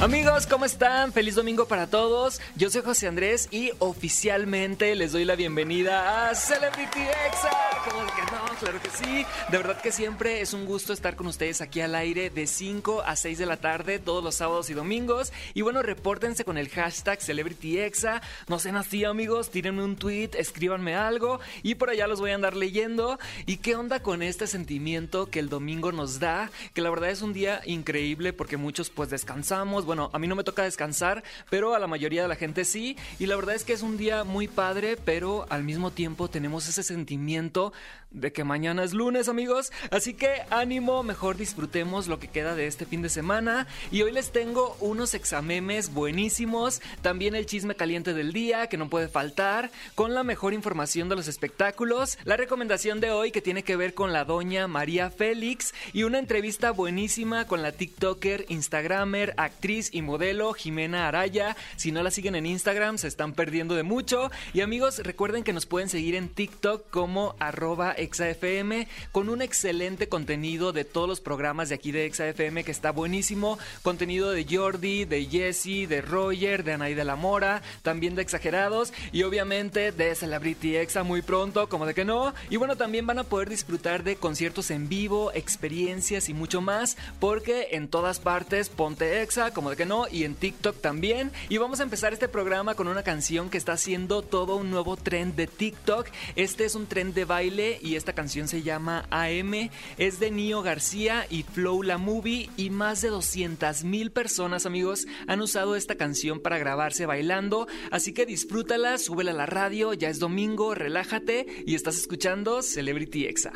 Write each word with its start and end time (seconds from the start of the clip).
Amigos, 0.00 0.46
¿cómo 0.46 0.64
están? 0.64 1.12
Feliz 1.12 1.34
domingo 1.34 1.66
para 1.66 1.88
todos. 1.88 2.40
Yo 2.54 2.70
soy 2.70 2.82
José 2.82 3.08
Andrés 3.08 3.48
y 3.50 3.72
oficialmente 3.80 4.94
les 4.94 5.10
doy 5.10 5.24
la 5.24 5.34
bienvenida 5.34 6.30
a 6.30 6.36
Celebrity 6.36 7.00
Exa. 7.26 7.50
¿Cómo 7.84 8.06
que 8.06 8.22
no? 8.22 8.58
Claro 8.60 8.80
que 8.80 8.90
sí. 8.90 9.26
De 9.50 9.56
verdad 9.56 9.80
que 9.80 9.90
siempre 9.90 10.40
es 10.40 10.52
un 10.52 10.66
gusto 10.66 10.92
estar 10.92 11.16
con 11.16 11.26
ustedes 11.26 11.60
aquí 11.60 11.80
al 11.80 11.96
aire 11.96 12.30
de 12.30 12.46
5 12.46 13.02
a 13.04 13.16
6 13.16 13.38
de 13.38 13.46
la 13.46 13.56
tarde 13.56 13.98
todos 13.98 14.22
los 14.22 14.36
sábados 14.36 14.70
y 14.70 14.74
domingos. 14.74 15.32
Y 15.54 15.62
bueno, 15.62 15.82
repórtense 15.82 16.44
con 16.44 16.58
el 16.58 16.68
hashtag 16.68 17.20
Celebrity 17.20 17.80
Exa. 17.80 18.22
No 18.46 18.60
sean 18.60 18.76
así, 18.76 19.04
amigos. 19.04 19.50
Tírenme 19.50 19.82
un 19.82 19.96
tweet, 19.96 20.30
escríbanme 20.34 20.94
algo 20.94 21.40
y 21.64 21.74
por 21.74 21.90
allá 21.90 22.06
los 22.06 22.20
voy 22.20 22.30
a 22.30 22.36
andar 22.36 22.54
leyendo. 22.54 23.18
¿Y 23.46 23.56
qué 23.56 23.74
onda 23.74 24.00
con 24.00 24.22
este 24.22 24.46
sentimiento 24.46 25.28
que 25.28 25.40
el 25.40 25.48
domingo 25.48 25.90
nos 25.90 26.20
da? 26.20 26.52
Que 26.72 26.82
la 26.82 26.90
verdad 26.90 27.10
es 27.10 27.22
un 27.22 27.32
día 27.32 27.62
increíble 27.66 28.32
porque 28.32 28.56
muchos 28.56 28.90
pues 28.90 29.10
descansamos 29.10 29.87
bueno, 29.88 30.10
a 30.12 30.18
mí 30.18 30.26
no 30.26 30.36
me 30.36 30.44
toca 30.44 30.64
descansar, 30.64 31.24
pero 31.48 31.74
a 31.74 31.78
la 31.78 31.86
mayoría 31.86 32.20
de 32.20 32.28
la 32.28 32.36
gente 32.36 32.66
sí. 32.66 32.98
Y 33.18 33.24
la 33.24 33.36
verdad 33.36 33.54
es 33.54 33.64
que 33.64 33.72
es 33.72 33.80
un 33.80 33.96
día 33.96 34.22
muy 34.22 34.46
padre, 34.46 34.98
pero 35.02 35.46
al 35.48 35.64
mismo 35.64 35.90
tiempo 35.92 36.28
tenemos 36.28 36.68
ese 36.68 36.82
sentimiento 36.82 37.72
de 38.10 38.32
que 38.32 38.44
mañana 38.44 38.84
es 38.84 38.94
lunes, 38.94 39.28
amigos. 39.28 39.72
Así 39.90 40.14
que 40.14 40.42
ánimo, 40.50 41.02
mejor 41.02 41.36
disfrutemos 41.36 42.08
lo 42.08 42.18
que 42.18 42.28
queda 42.28 42.54
de 42.54 42.66
este 42.66 42.86
fin 42.86 43.02
de 43.02 43.08
semana. 43.08 43.66
Y 43.90 44.02
hoy 44.02 44.12
les 44.12 44.32
tengo 44.32 44.76
unos 44.80 45.14
examemes 45.14 45.92
buenísimos, 45.92 46.80
también 47.02 47.34
el 47.34 47.46
chisme 47.46 47.74
caliente 47.74 48.14
del 48.14 48.32
día, 48.32 48.68
que 48.68 48.76
no 48.76 48.88
puede 48.88 49.08
faltar, 49.08 49.70
con 49.94 50.14
la 50.14 50.22
mejor 50.22 50.54
información 50.54 51.08
de 51.08 51.16
los 51.16 51.28
espectáculos, 51.28 52.18
la 52.24 52.36
recomendación 52.36 53.00
de 53.00 53.10
hoy 53.10 53.30
que 53.30 53.42
tiene 53.42 53.62
que 53.62 53.76
ver 53.76 53.94
con 53.94 54.12
la 54.12 54.24
doña 54.24 54.66
María 54.68 55.10
Félix 55.10 55.74
y 55.92 56.04
una 56.04 56.18
entrevista 56.18 56.70
buenísima 56.70 57.46
con 57.46 57.62
la 57.62 57.72
TikToker, 57.72 58.46
Instagramer, 58.48 59.34
actriz 59.36 59.90
y 59.92 60.02
modelo 60.02 60.52
Jimena 60.54 61.08
Araya. 61.08 61.56
Si 61.76 61.92
no 61.92 62.02
la 62.02 62.10
siguen 62.10 62.34
en 62.34 62.46
Instagram, 62.46 62.98
se 62.98 63.08
están 63.08 63.32
perdiendo 63.32 63.74
de 63.74 63.82
mucho. 63.82 64.30
Y 64.52 64.62
amigos, 64.62 64.98
recuerden 64.98 65.44
que 65.44 65.52
nos 65.52 65.66
pueden 65.66 65.88
seguir 65.88 66.14
en 66.14 66.28
TikTok 66.28 66.88
como 66.90 67.36
arroba 67.38 67.94
ExaFM 67.98 68.88
con 69.12 69.28
un 69.28 69.42
excelente 69.42 70.08
contenido 70.08 70.72
de 70.72 70.84
todos 70.84 71.08
los 71.08 71.20
programas 71.20 71.68
de 71.68 71.74
aquí 71.74 71.92
de 71.92 72.06
ExaFM 72.06 72.64
que 72.64 72.70
está 72.70 72.92
buenísimo. 72.92 73.58
Contenido 73.82 74.30
de 74.30 74.46
Jordi, 74.48 75.04
de 75.04 75.26
Jesse, 75.26 75.88
de 75.88 76.00
Roger, 76.00 76.64
de 76.64 76.72
Anaí 76.72 76.94
de 76.94 77.04
la 77.04 77.16
Mora, 77.16 77.62
también 77.82 78.14
de 78.14 78.22
Exagerados 78.22 78.92
y 79.12 79.22
obviamente 79.22 79.92
de 79.92 80.14
Celebrity 80.14 80.76
Exa 80.76 81.02
muy 81.02 81.22
pronto, 81.22 81.68
como 81.68 81.86
de 81.86 81.94
que 81.94 82.04
no. 82.04 82.34
Y 82.50 82.56
bueno, 82.56 82.76
también 82.76 83.06
van 83.06 83.18
a 83.18 83.24
poder 83.24 83.48
disfrutar 83.48 84.04
de 84.04 84.16
conciertos 84.16 84.70
en 84.70 84.88
vivo, 84.88 85.32
experiencias 85.34 86.28
y 86.28 86.34
mucho 86.34 86.60
más, 86.60 86.96
porque 87.20 87.68
en 87.72 87.88
todas 87.88 88.20
partes 88.20 88.68
ponte 88.68 89.22
Exa, 89.22 89.52
como 89.52 89.70
de 89.70 89.76
que 89.76 89.86
no, 89.86 90.06
y 90.10 90.24
en 90.24 90.34
TikTok 90.34 90.80
también. 90.80 91.32
Y 91.48 91.58
vamos 91.58 91.80
a 91.80 91.82
empezar 91.84 92.12
este 92.12 92.28
programa 92.28 92.74
con 92.74 92.88
una 92.88 93.02
canción 93.02 93.50
que 93.50 93.58
está 93.58 93.72
haciendo 93.72 94.22
todo 94.22 94.56
un 94.56 94.70
nuevo 94.70 94.96
trend 94.96 95.34
de 95.34 95.46
TikTok. 95.46 96.08
Este 96.36 96.64
es 96.64 96.74
un 96.74 96.86
trend 96.86 97.14
de 97.14 97.24
baile 97.24 97.78
y 97.82 97.87
esta 97.96 98.12
canción 98.12 98.48
se 98.48 98.62
llama 98.62 99.06
AM. 99.10 99.70
Es 99.96 100.20
de 100.20 100.30
Nio 100.30 100.62
García 100.62 101.26
y 101.30 101.42
Flow 101.42 101.82
La 101.82 101.98
Movie 101.98 102.50
y 102.56 102.70
más 102.70 103.00
de 103.00 103.08
200 103.08 103.84
mil 103.84 104.10
personas, 104.10 104.66
amigos, 104.66 105.06
han 105.26 105.40
usado 105.40 105.76
esta 105.76 105.96
canción 105.96 106.40
para 106.40 106.58
grabarse 106.58 107.06
bailando. 107.06 107.66
Así 107.90 108.12
que 108.12 108.26
disfrútala, 108.26 108.98
súbela 108.98 109.30
a 109.30 109.34
la 109.34 109.46
radio, 109.46 109.94
ya 109.94 110.08
es 110.08 110.18
domingo, 110.18 110.74
relájate 110.74 111.46
y 111.66 111.74
estás 111.74 111.96
escuchando 111.96 112.62
Celebrity 112.62 113.26
Exa. 113.26 113.52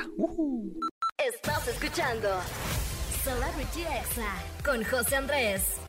Estás 1.19 1.69
escuchando 1.69 2.29
Celebrity 3.25 3.83
Exa 3.83 4.35
con 4.65 4.83
José 4.85 5.17
Andrés. 5.17 5.82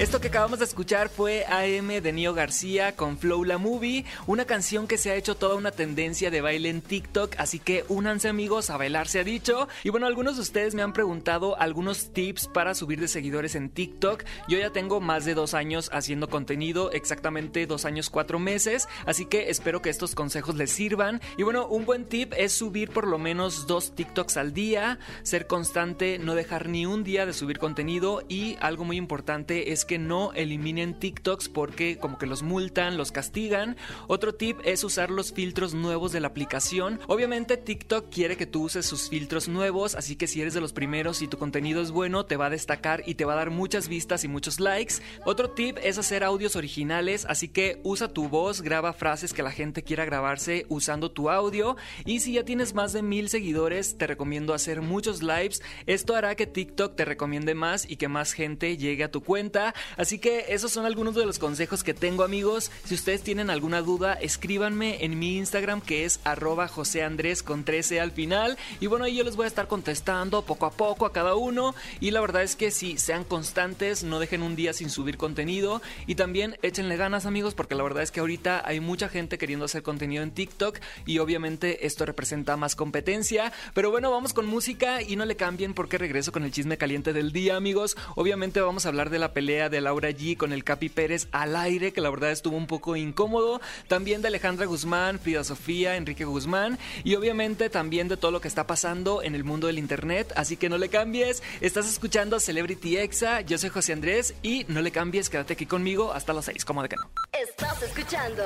Esto 0.00 0.18
que 0.18 0.28
acabamos 0.28 0.60
de 0.60 0.64
escuchar 0.64 1.10
fue 1.10 1.44
AM 1.44 1.88
de 1.88 2.12
Nio 2.14 2.32
García 2.32 2.96
con 2.96 3.18
Flow 3.18 3.44
La 3.44 3.58
Movie, 3.58 4.06
una 4.26 4.46
canción 4.46 4.86
que 4.86 4.96
se 4.96 5.10
ha 5.10 5.14
hecho 5.14 5.34
toda 5.34 5.56
una 5.56 5.72
tendencia 5.72 6.30
de 6.30 6.40
baile 6.40 6.70
en 6.70 6.80
TikTok, 6.80 7.34
así 7.36 7.58
que 7.58 7.84
únanse 7.88 8.30
amigos 8.30 8.70
a 8.70 8.78
bailar 8.78 9.08
se 9.08 9.20
ha 9.20 9.24
dicho. 9.24 9.68
Y 9.84 9.90
bueno, 9.90 10.06
algunos 10.06 10.36
de 10.36 10.40
ustedes 10.40 10.74
me 10.74 10.80
han 10.80 10.94
preguntado 10.94 11.60
algunos 11.60 12.14
tips 12.14 12.48
para 12.48 12.74
subir 12.74 12.98
de 12.98 13.08
seguidores 13.08 13.54
en 13.54 13.68
TikTok. 13.68 14.24
Yo 14.48 14.56
ya 14.56 14.70
tengo 14.70 15.00
más 15.00 15.26
de 15.26 15.34
dos 15.34 15.52
años 15.52 15.90
haciendo 15.92 16.30
contenido, 16.30 16.90
exactamente 16.92 17.66
dos 17.66 17.84
años 17.84 18.08
cuatro 18.08 18.38
meses, 18.38 18.88
así 19.04 19.26
que 19.26 19.50
espero 19.50 19.82
que 19.82 19.90
estos 19.90 20.14
consejos 20.14 20.54
les 20.54 20.70
sirvan. 20.70 21.20
Y 21.36 21.42
bueno, 21.42 21.66
un 21.66 21.84
buen 21.84 22.06
tip 22.06 22.32
es 22.38 22.52
subir 22.52 22.88
por 22.88 23.06
lo 23.06 23.18
menos 23.18 23.66
dos 23.66 23.94
TikToks 23.94 24.38
al 24.38 24.54
día, 24.54 24.98
ser 25.24 25.46
constante, 25.46 26.18
no 26.18 26.34
dejar 26.34 26.70
ni 26.70 26.86
un 26.86 27.04
día 27.04 27.26
de 27.26 27.34
subir 27.34 27.58
contenido 27.58 28.22
y 28.30 28.56
algo 28.62 28.86
muy 28.86 28.96
importante 28.96 29.72
es 29.72 29.84
que 29.89 29.89
no 29.98 30.32
eliminen 30.32 30.98
TikToks 30.98 31.48
porque 31.48 31.98
como 31.98 32.18
que 32.18 32.26
los 32.26 32.42
multan, 32.42 32.96
los 32.96 33.12
castigan. 33.12 33.76
Otro 34.06 34.34
tip 34.34 34.58
es 34.64 34.84
usar 34.84 35.10
los 35.10 35.32
filtros 35.32 35.74
nuevos 35.74 36.12
de 36.12 36.20
la 36.20 36.28
aplicación. 36.28 37.00
Obviamente 37.06 37.56
TikTok 37.56 38.10
quiere 38.10 38.36
que 38.36 38.46
tú 38.46 38.64
uses 38.64 38.86
sus 38.86 39.08
filtros 39.08 39.48
nuevos, 39.48 39.94
así 39.94 40.16
que 40.16 40.26
si 40.26 40.40
eres 40.40 40.54
de 40.54 40.60
los 40.60 40.72
primeros 40.72 41.22
y 41.22 41.28
tu 41.28 41.38
contenido 41.38 41.82
es 41.82 41.90
bueno, 41.90 42.26
te 42.26 42.36
va 42.36 42.46
a 42.46 42.50
destacar 42.50 43.02
y 43.06 43.14
te 43.14 43.24
va 43.24 43.34
a 43.34 43.36
dar 43.36 43.50
muchas 43.50 43.88
vistas 43.88 44.24
y 44.24 44.28
muchos 44.28 44.60
likes. 44.60 44.96
Otro 45.24 45.50
tip 45.50 45.78
es 45.82 45.98
hacer 45.98 46.24
audios 46.24 46.56
originales, 46.56 47.26
así 47.28 47.48
que 47.48 47.80
usa 47.82 48.08
tu 48.08 48.28
voz, 48.28 48.62
graba 48.62 48.92
frases 48.92 49.32
que 49.32 49.42
la 49.42 49.52
gente 49.52 49.82
quiera 49.82 50.04
grabarse 50.04 50.66
usando 50.68 51.10
tu 51.10 51.30
audio. 51.30 51.76
Y 52.04 52.20
si 52.20 52.34
ya 52.34 52.44
tienes 52.44 52.74
más 52.74 52.92
de 52.92 53.02
mil 53.02 53.28
seguidores, 53.28 53.96
te 53.98 54.06
recomiendo 54.06 54.54
hacer 54.54 54.82
muchos 54.82 55.22
lives. 55.22 55.62
Esto 55.86 56.14
hará 56.14 56.34
que 56.34 56.46
TikTok 56.46 56.96
te 56.96 57.04
recomiende 57.04 57.54
más 57.54 57.88
y 57.88 57.96
que 57.96 58.08
más 58.08 58.32
gente 58.32 58.76
llegue 58.76 59.04
a 59.04 59.10
tu 59.10 59.22
cuenta. 59.22 59.74
Así 59.96 60.18
que 60.18 60.46
esos 60.48 60.72
son 60.72 60.86
algunos 60.86 61.14
de 61.14 61.26
los 61.26 61.38
consejos 61.38 61.82
que 61.82 61.94
tengo 61.94 62.24
amigos. 62.24 62.70
Si 62.84 62.94
ustedes 62.94 63.22
tienen 63.22 63.50
alguna 63.50 63.82
duda, 63.82 64.14
escríbanme 64.14 65.04
en 65.04 65.18
mi 65.18 65.36
Instagram 65.38 65.80
que 65.80 66.04
es 66.04 66.20
arroba 66.24 66.68
José 66.68 67.02
Andrés 67.02 67.42
con 67.42 67.64
13 67.64 68.00
al 68.00 68.12
final. 68.12 68.58
Y 68.80 68.86
bueno, 68.86 69.04
ahí 69.04 69.16
yo 69.16 69.24
les 69.24 69.36
voy 69.36 69.44
a 69.44 69.48
estar 69.48 69.68
contestando 69.68 70.42
poco 70.42 70.66
a 70.66 70.70
poco 70.70 71.06
a 71.06 71.12
cada 71.12 71.34
uno. 71.34 71.74
Y 72.00 72.10
la 72.10 72.20
verdad 72.20 72.42
es 72.42 72.56
que 72.56 72.70
si 72.70 72.98
sean 72.98 73.24
constantes, 73.24 74.04
no 74.04 74.18
dejen 74.18 74.42
un 74.42 74.56
día 74.56 74.72
sin 74.72 74.90
subir 74.90 75.16
contenido. 75.16 75.80
Y 76.06 76.14
también 76.14 76.58
échenle 76.62 76.96
ganas 76.96 77.26
amigos, 77.26 77.54
porque 77.54 77.74
la 77.74 77.82
verdad 77.82 78.02
es 78.02 78.10
que 78.10 78.20
ahorita 78.20 78.62
hay 78.66 78.80
mucha 78.80 79.08
gente 79.08 79.38
queriendo 79.38 79.64
hacer 79.64 79.82
contenido 79.82 80.22
en 80.22 80.32
TikTok. 80.32 80.78
Y 81.06 81.18
obviamente 81.18 81.86
esto 81.86 82.04
representa 82.04 82.56
más 82.56 82.76
competencia. 82.76 83.52
Pero 83.74 83.90
bueno, 83.90 84.10
vamos 84.10 84.32
con 84.32 84.46
música 84.46 85.02
y 85.02 85.16
no 85.16 85.24
le 85.24 85.36
cambien 85.36 85.74
porque 85.74 85.98
regreso 85.98 86.32
con 86.32 86.44
el 86.44 86.52
chisme 86.52 86.76
caliente 86.76 87.12
del 87.12 87.32
día 87.32 87.56
amigos. 87.56 87.96
Obviamente 88.16 88.60
vamos 88.60 88.84
a 88.84 88.88
hablar 88.90 89.08
de 89.08 89.18
la 89.18 89.32
pelea 89.32 89.68
de 89.70 89.80
Laura 89.80 90.10
G 90.10 90.36
con 90.36 90.52
el 90.52 90.64
Capi 90.64 90.88
Pérez 90.88 91.28
al 91.32 91.56
aire, 91.56 91.92
que 91.92 92.00
la 92.00 92.10
verdad 92.10 92.30
estuvo 92.30 92.56
un 92.56 92.66
poco 92.66 92.96
incómodo. 92.96 93.60
También 93.88 94.22
de 94.22 94.28
Alejandra 94.28 94.66
Guzmán, 94.66 95.18
Frida 95.18 95.44
Sofía, 95.44 95.96
Enrique 95.96 96.24
Guzmán. 96.24 96.78
Y 97.04 97.14
obviamente 97.14 97.70
también 97.70 98.08
de 98.08 98.16
todo 98.16 98.30
lo 98.30 98.40
que 98.40 98.48
está 98.48 98.66
pasando 98.66 99.22
en 99.22 99.34
el 99.34 99.44
mundo 99.44 99.66
del 99.66 99.78
internet. 99.78 100.32
Así 100.36 100.56
que 100.56 100.68
no 100.68 100.78
le 100.78 100.88
cambies. 100.88 101.42
Estás 101.60 101.88
escuchando 101.88 102.40
Celebrity 102.40 102.98
Exa. 102.98 103.40
Yo 103.42 103.58
soy 103.58 103.70
José 103.70 103.92
Andrés 103.92 104.34
y 104.42 104.64
no 104.68 104.82
le 104.82 104.90
cambies. 104.90 105.30
Quédate 105.30 105.54
aquí 105.54 105.66
conmigo 105.66 106.12
hasta 106.12 106.32
las 106.32 106.46
6. 106.46 106.64
como 106.64 106.82
de 106.82 106.88
que 106.88 106.96
no? 106.96 107.10
Estás 107.32 107.82
escuchando 107.82 108.42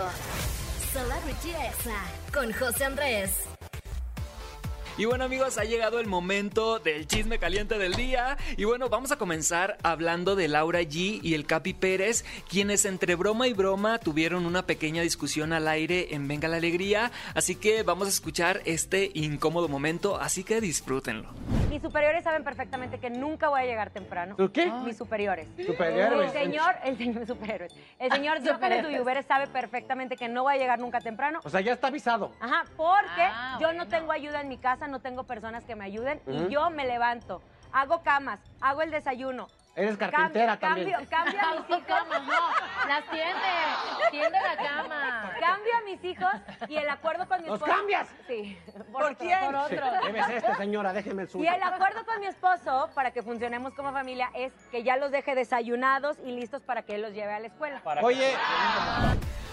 Celebrity 0.92 1.50
Exa 1.50 2.32
con 2.32 2.52
José 2.52 2.84
Andrés. 2.84 3.53
Y 4.96 5.06
bueno 5.06 5.24
amigos, 5.24 5.58
ha 5.58 5.64
llegado 5.64 5.98
el 5.98 6.06
momento 6.06 6.78
del 6.78 7.08
chisme 7.08 7.40
caliente 7.40 7.78
del 7.78 7.94
día. 7.94 8.36
Y 8.56 8.62
bueno, 8.62 8.88
vamos 8.88 9.10
a 9.10 9.16
comenzar 9.16 9.76
hablando 9.82 10.36
de 10.36 10.46
Laura 10.46 10.82
G 10.82 11.18
y 11.20 11.34
el 11.34 11.46
Capi 11.46 11.74
Pérez, 11.74 12.24
quienes 12.48 12.84
entre 12.84 13.16
broma 13.16 13.48
y 13.48 13.54
broma 13.54 13.98
tuvieron 13.98 14.46
una 14.46 14.66
pequeña 14.66 15.02
discusión 15.02 15.52
al 15.52 15.66
aire 15.66 16.14
en 16.14 16.28
Venga 16.28 16.46
la 16.46 16.58
Alegría. 16.58 17.10
Así 17.34 17.56
que 17.56 17.82
vamos 17.82 18.06
a 18.06 18.10
escuchar 18.10 18.60
este 18.66 19.10
incómodo 19.14 19.66
momento, 19.68 20.16
así 20.16 20.44
que 20.44 20.60
disfrútenlo. 20.60 21.28
Mis 21.70 21.82
superiores 21.82 22.22
saben 22.22 22.44
perfectamente 22.44 22.98
que 23.00 23.10
nunca 23.10 23.48
voy 23.48 23.62
a 23.62 23.64
llegar 23.64 23.90
temprano. 23.90 24.36
¿Tú 24.36 24.52
qué? 24.52 24.70
Mis 24.84 24.96
superiores. 24.96 25.48
Superhéroes. 25.66 26.32
El 26.32 26.40
señor, 26.44 26.76
el 26.84 26.96
señor 26.96 27.26
superhéroes. 27.26 27.74
El 27.98 28.12
señor 28.12 28.38
Johan 28.46 28.82
Tuyuberes 28.84 29.26
sabe 29.26 29.48
perfectamente 29.48 30.16
que 30.16 30.28
no 30.28 30.44
voy 30.44 30.54
a 30.54 30.56
llegar 30.58 30.78
nunca 30.78 31.00
temprano. 31.00 31.40
O 31.42 31.50
sea, 31.50 31.60
ya 31.62 31.72
está 31.72 31.88
avisado. 31.88 32.30
Ajá, 32.40 32.62
porque 32.76 33.22
Ah, 33.36 33.58
yo 33.60 33.72
no 33.72 33.88
tengo 33.88 34.12
ayuda 34.12 34.40
en 34.40 34.48
mi 34.48 34.56
casa, 34.58 34.83
no 34.88 35.00
tengo 35.00 35.24
personas 35.24 35.64
que 35.64 35.74
me 35.74 35.84
ayuden 35.84 36.20
y 36.26 36.48
yo 36.48 36.70
me 36.70 36.86
levanto, 36.86 37.42
hago 37.72 38.02
camas, 38.02 38.40
hago 38.60 38.82
el 38.82 38.90
desayuno. 38.90 39.48
Eres 39.76 39.96
carpintera 39.96 40.56
cambio, 40.56 40.92
también. 40.92 41.08
Cambio, 41.08 41.40
cambio 41.40 41.40
a 41.42 41.60
mis 41.60 41.68
hijos. 41.70 41.82
cama, 41.88 42.18
no. 42.20 42.88
Las 42.88 43.04
tiende. 43.10 44.10
Tiende 44.12 44.38
la 44.40 44.56
cama. 44.56 45.32
Cambio 45.40 45.72
a 45.76 45.80
mis 45.84 46.04
hijos 46.04 46.30
y 46.68 46.76
el 46.76 46.88
acuerdo 46.88 47.26
con 47.26 47.42
mi 47.42 47.48
¿Los 47.48 47.56
esposo. 47.56 47.72
cambias? 47.76 48.08
Sí. 48.28 48.56
¿Por 48.92 49.02
otro, 49.02 49.16
quién? 49.18 49.40
Por 49.40 49.54
otro. 49.56 49.84
Debes 50.06 50.28
este, 50.30 50.54
señora, 50.54 50.92
déjeme 50.92 51.22
el 51.22 51.28
Y 51.28 51.32
suyo. 51.32 51.50
el 51.52 51.60
acuerdo 51.64 52.06
con 52.06 52.20
mi 52.20 52.26
esposo 52.26 52.88
para 52.94 53.10
que 53.10 53.24
funcionemos 53.24 53.74
como 53.74 53.90
familia 53.90 54.30
es 54.34 54.52
que 54.70 54.84
ya 54.84 54.96
los 54.96 55.10
deje 55.10 55.34
desayunados 55.34 56.18
y 56.24 56.30
listos 56.30 56.62
para 56.62 56.82
que 56.82 56.94
él 56.94 57.02
los 57.02 57.12
lleve 57.12 57.32
a 57.32 57.40
la 57.40 57.48
escuela. 57.48 57.82
Oye, 58.02 58.32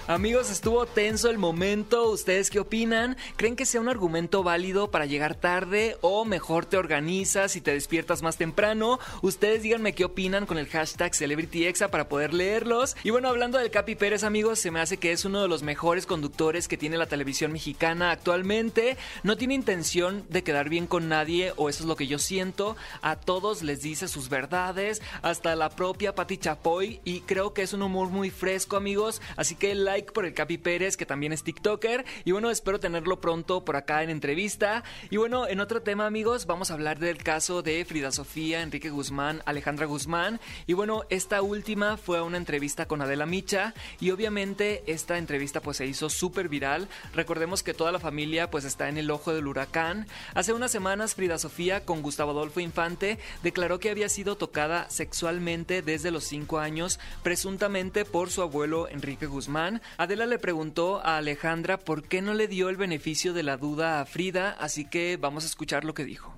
Amigos, 0.07 0.49
estuvo 0.49 0.87
tenso 0.87 1.29
el 1.29 1.37
momento. 1.37 2.09
¿Ustedes 2.09 2.49
qué 2.49 2.59
opinan? 2.59 3.17
¿Creen 3.35 3.55
que 3.55 3.67
sea 3.67 3.79
un 3.79 3.87
argumento 3.87 4.41
válido 4.41 4.89
para 4.89 5.05
llegar 5.05 5.35
tarde 5.35 5.95
o 6.01 6.25
mejor 6.25 6.65
te 6.65 6.75
organizas 6.75 7.55
y 7.55 7.61
te 7.61 7.71
despiertas 7.71 8.23
más 8.23 8.35
temprano? 8.35 8.99
Ustedes 9.21 9.61
díganme 9.61 9.93
qué 9.93 10.03
opinan 10.03 10.47
con 10.47 10.57
el 10.57 10.67
hashtag 10.67 11.13
CelebrityExa 11.13 11.89
para 11.89 12.09
poder 12.09 12.33
leerlos. 12.33 12.97
Y 13.03 13.11
bueno, 13.11 13.29
hablando 13.29 13.59
del 13.59 13.69
Capi 13.69 13.93
Pérez, 13.93 14.23
amigos, 14.23 14.57
se 14.57 14.71
me 14.71 14.79
hace 14.79 14.97
que 14.97 15.11
es 15.11 15.23
uno 15.23 15.43
de 15.43 15.47
los 15.47 15.61
mejores 15.61 16.07
conductores 16.07 16.67
que 16.67 16.77
tiene 16.77 16.97
la 16.97 17.05
televisión 17.05 17.51
mexicana 17.51 18.09
actualmente. 18.09 18.97
No 19.21 19.37
tiene 19.37 19.53
intención 19.53 20.25
de 20.29 20.43
quedar 20.43 20.67
bien 20.67 20.87
con 20.87 21.09
nadie, 21.09 21.53
o 21.57 21.69
eso 21.69 21.83
es 21.83 21.87
lo 21.87 21.95
que 21.95 22.07
yo 22.07 22.17
siento. 22.17 22.75
A 23.03 23.17
todos 23.17 23.61
les 23.61 23.83
dice 23.83 24.07
sus 24.07 24.29
verdades, 24.29 24.99
hasta 25.21 25.55
la 25.55 25.69
propia 25.69 26.15
Pati 26.15 26.37
Chapoy. 26.37 27.01
Y 27.05 27.21
creo 27.21 27.53
que 27.53 27.61
es 27.61 27.73
un 27.73 27.83
humor 27.83 28.09
muy 28.09 28.31
fresco, 28.31 28.77
amigos. 28.77 29.21
Así 29.37 29.53
que 29.53 29.75
por 30.13 30.25
el 30.25 30.33
Capi 30.33 30.57
Pérez, 30.57 30.97
que 30.97 31.05
también 31.05 31.33
es 31.33 31.43
TikToker. 31.43 32.05
Y 32.23 32.31
bueno, 32.31 32.49
espero 32.49 32.79
tenerlo 32.79 33.19
pronto 33.19 33.65
por 33.65 33.75
acá 33.75 34.03
en 34.03 34.09
entrevista. 34.09 34.83
Y 35.09 35.17
bueno, 35.17 35.47
en 35.47 35.59
otro 35.59 35.81
tema, 35.81 36.05
amigos, 36.05 36.45
vamos 36.45 36.71
a 36.71 36.75
hablar 36.75 36.99
del 36.99 37.17
caso 37.17 37.61
de 37.61 37.83
Frida 37.85 38.11
Sofía, 38.11 38.61
Enrique 38.61 38.89
Guzmán, 38.89 39.41
Alejandra 39.45 39.85
Guzmán. 39.85 40.39
Y 40.65 40.73
bueno, 40.73 41.03
esta 41.09 41.41
última 41.41 41.97
fue 41.97 42.21
una 42.21 42.37
entrevista 42.37 42.87
con 42.87 43.01
Adela 43.01 43.25
Micha. 43.25 43.73
Y 43.99 44.11
obviamente 44.11 44.83
esta 44.87 45.17
entrevista 45.17 45.61
pues 45.61 45.77
se 45.77 45.85
hizo 45.85 46.09
súper 46.09 46.47
viral. 46.47 46.87
Recordemos 47.13 47.63
que 47.63 47.73
toda 47.73 47.91
la 47.91 47.99
familia 47.99 48.49
pues 48.49 48.65
está 48.65 48.87
en 48.89 48.97
el 48.97 49.11
ojo 49.11 49.33
del 49.33 49.47
huracán. 49.47 50.07
Hace 50.33 50.53
unas 50.53 50.71
semanas 50.71 51.15
Frida 51.15 51.37
Sofía 51.37 51.83
con 51.85 52.01
Gustavo 52.01 52.31
Adolfo 52.31 52.59
Infante 52.59 53.19
declaró 53.43 53.79
que 53.79 53.89
había 53.89 54.09
sido 54.09 54.37
tocada 54.37 54.89
sexualmente 54.89 55.81
desde 55.81 56.11
los 56.11 56.23
5 56.23 56.59
años, 56.59 56.99
presuntamente 57.23 58.05
por 58.05 58.29
su 58.29 58.41
abuelo 58.41 58.87
Enrique 58.87 59.25
Guzmán. 59.25 59.80
Adela 59.97 60.25
le 60.25 60.39
preguntó 60.39 61.01
a 61.03 61.17
Alejandra 61.17 61.77
por 61.77 62.03
qué 62.07 62.21
no 62.21 62.33
le 62.33 62.47
dio 62.47 62.69
el 62.69 62.77
beneficio 62.77 63.33
de 63.33 63.43
la 63.43 63.57
duda 63.57 64.01
a 64.01 64.05
Frida, 64.05 64.55
así 64.59 64.85
que 64.85 65.17
vamos 65.17 65.43
a 65.43 65.47
escuchar 65.47 65.83
lo 65.83 65.93
que 65.93 66.05
dijo. 66.05 66.33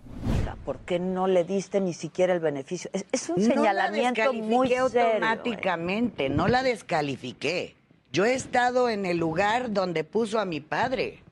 ¿Por 0.66 0.80
qué 0.80 1.00
no 1.00 1.28
le 1.28 1.44
diste 1.44 1.82
ni 1.82 1.94
siquiera 1.94 2.34
el 2.34 2.40
beneficio? 2.40 2.90
Es, 2.94 3.06
es 3.12 3.30
un 3.30 3.36
No 3.36 3.48
la 3.50 3.54
señalamiento 3.56 4.34
muy 4.34 4.70
descalifiqué 4.70 4.90
serio. 4.92 5.08
¿eh? 5.08 5.14
automáticamente, 5.14 6.30
no 6.30 6.48
la 6.48 6.64
descalifiqué. 6.64 7.76
Yo 8.12 8.26
he 8.26 8.34
estado 8.34 8.90
en 8.90 9.06
el 9.06 9.18
lugar 9.18 9.74
donde 9.74 10.04
puso 10.04 10.40
a 10.40 10.46
mi 10.46 10.62
padre. 10.62 11.24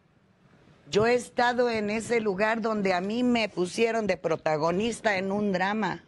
Yo 0.89 1.07
he 1.07 1.13
estado 1.13 1.69
en 1.69 1.89
ese 1.89 2.19
lugar 2.19 2.61
donde 2.61 2.93
a 2.93 2.99
mí 2.99 3.23
me 3.23 3.47
pusieron 3.47 4.07
de 4.07 4.17
protagonista 4.17 5.17
en 5.17 5.31
un 5.31 5.53
drama. 5.53 6.03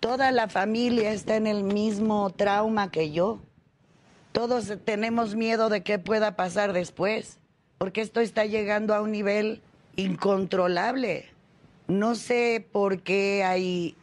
Toda 0.00 0.32
la 0.32 0.48
familia 0.48 1.12
está 1.12 1.36
en 1.36 1.46
el 1.46 1.62
mismo 1.62 2.30
trauma 2.30 2.90
que 2.90 3.12
yo. 3.12 3.40
Todos 4.32 4.72
tenemos 4.84 5.34
miedo 5.34 5.68
de 5.68 5.82
qué 5.82 5.98
pueda 5.98 6.36
pasar 6.36 6.72
después, 6.72 7.38
porque 7.78 8.00
esto 8.00 8.20
está 8.20 8.44
llegando 8.44 8.94
a 8.94 9.00
un 9.00 9.10
nivel 9.10 9.60
incontrolable. 9.96 11.28
No 11.88 12.14
sé 12.14 12.64
por 12.72 13.00
qué 13.00 13.42
hay 13.42 13.96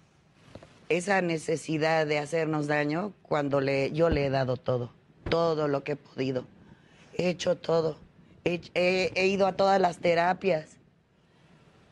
esa 0.89 1.21
necesidad 1.21 2.06
de 2.06 2.19
hacernos 2.19 2.68
daño 2.68 3.13
cuando 3.21 3.62
le, 3.62 3.91
yo 3.91 4.09
le 4.09 4.25
he 4.25 4.29
dado 4.29 4.57
todo, 4.57 4.91
todo 5.29 5.68
lo 5.68 5.83
que 5.83 5.94
he 5.94 5.95
podido. 5.95 6.45
He 7.18 7.30
hecho 7.30 7.56
todo. 7.57 7.97
He, 8.44 9.27
ido 9.27 9.45
a 9.47 9.53
todas 9.53 9.80
las 9.81 9.97
terapias, 9.97 10.77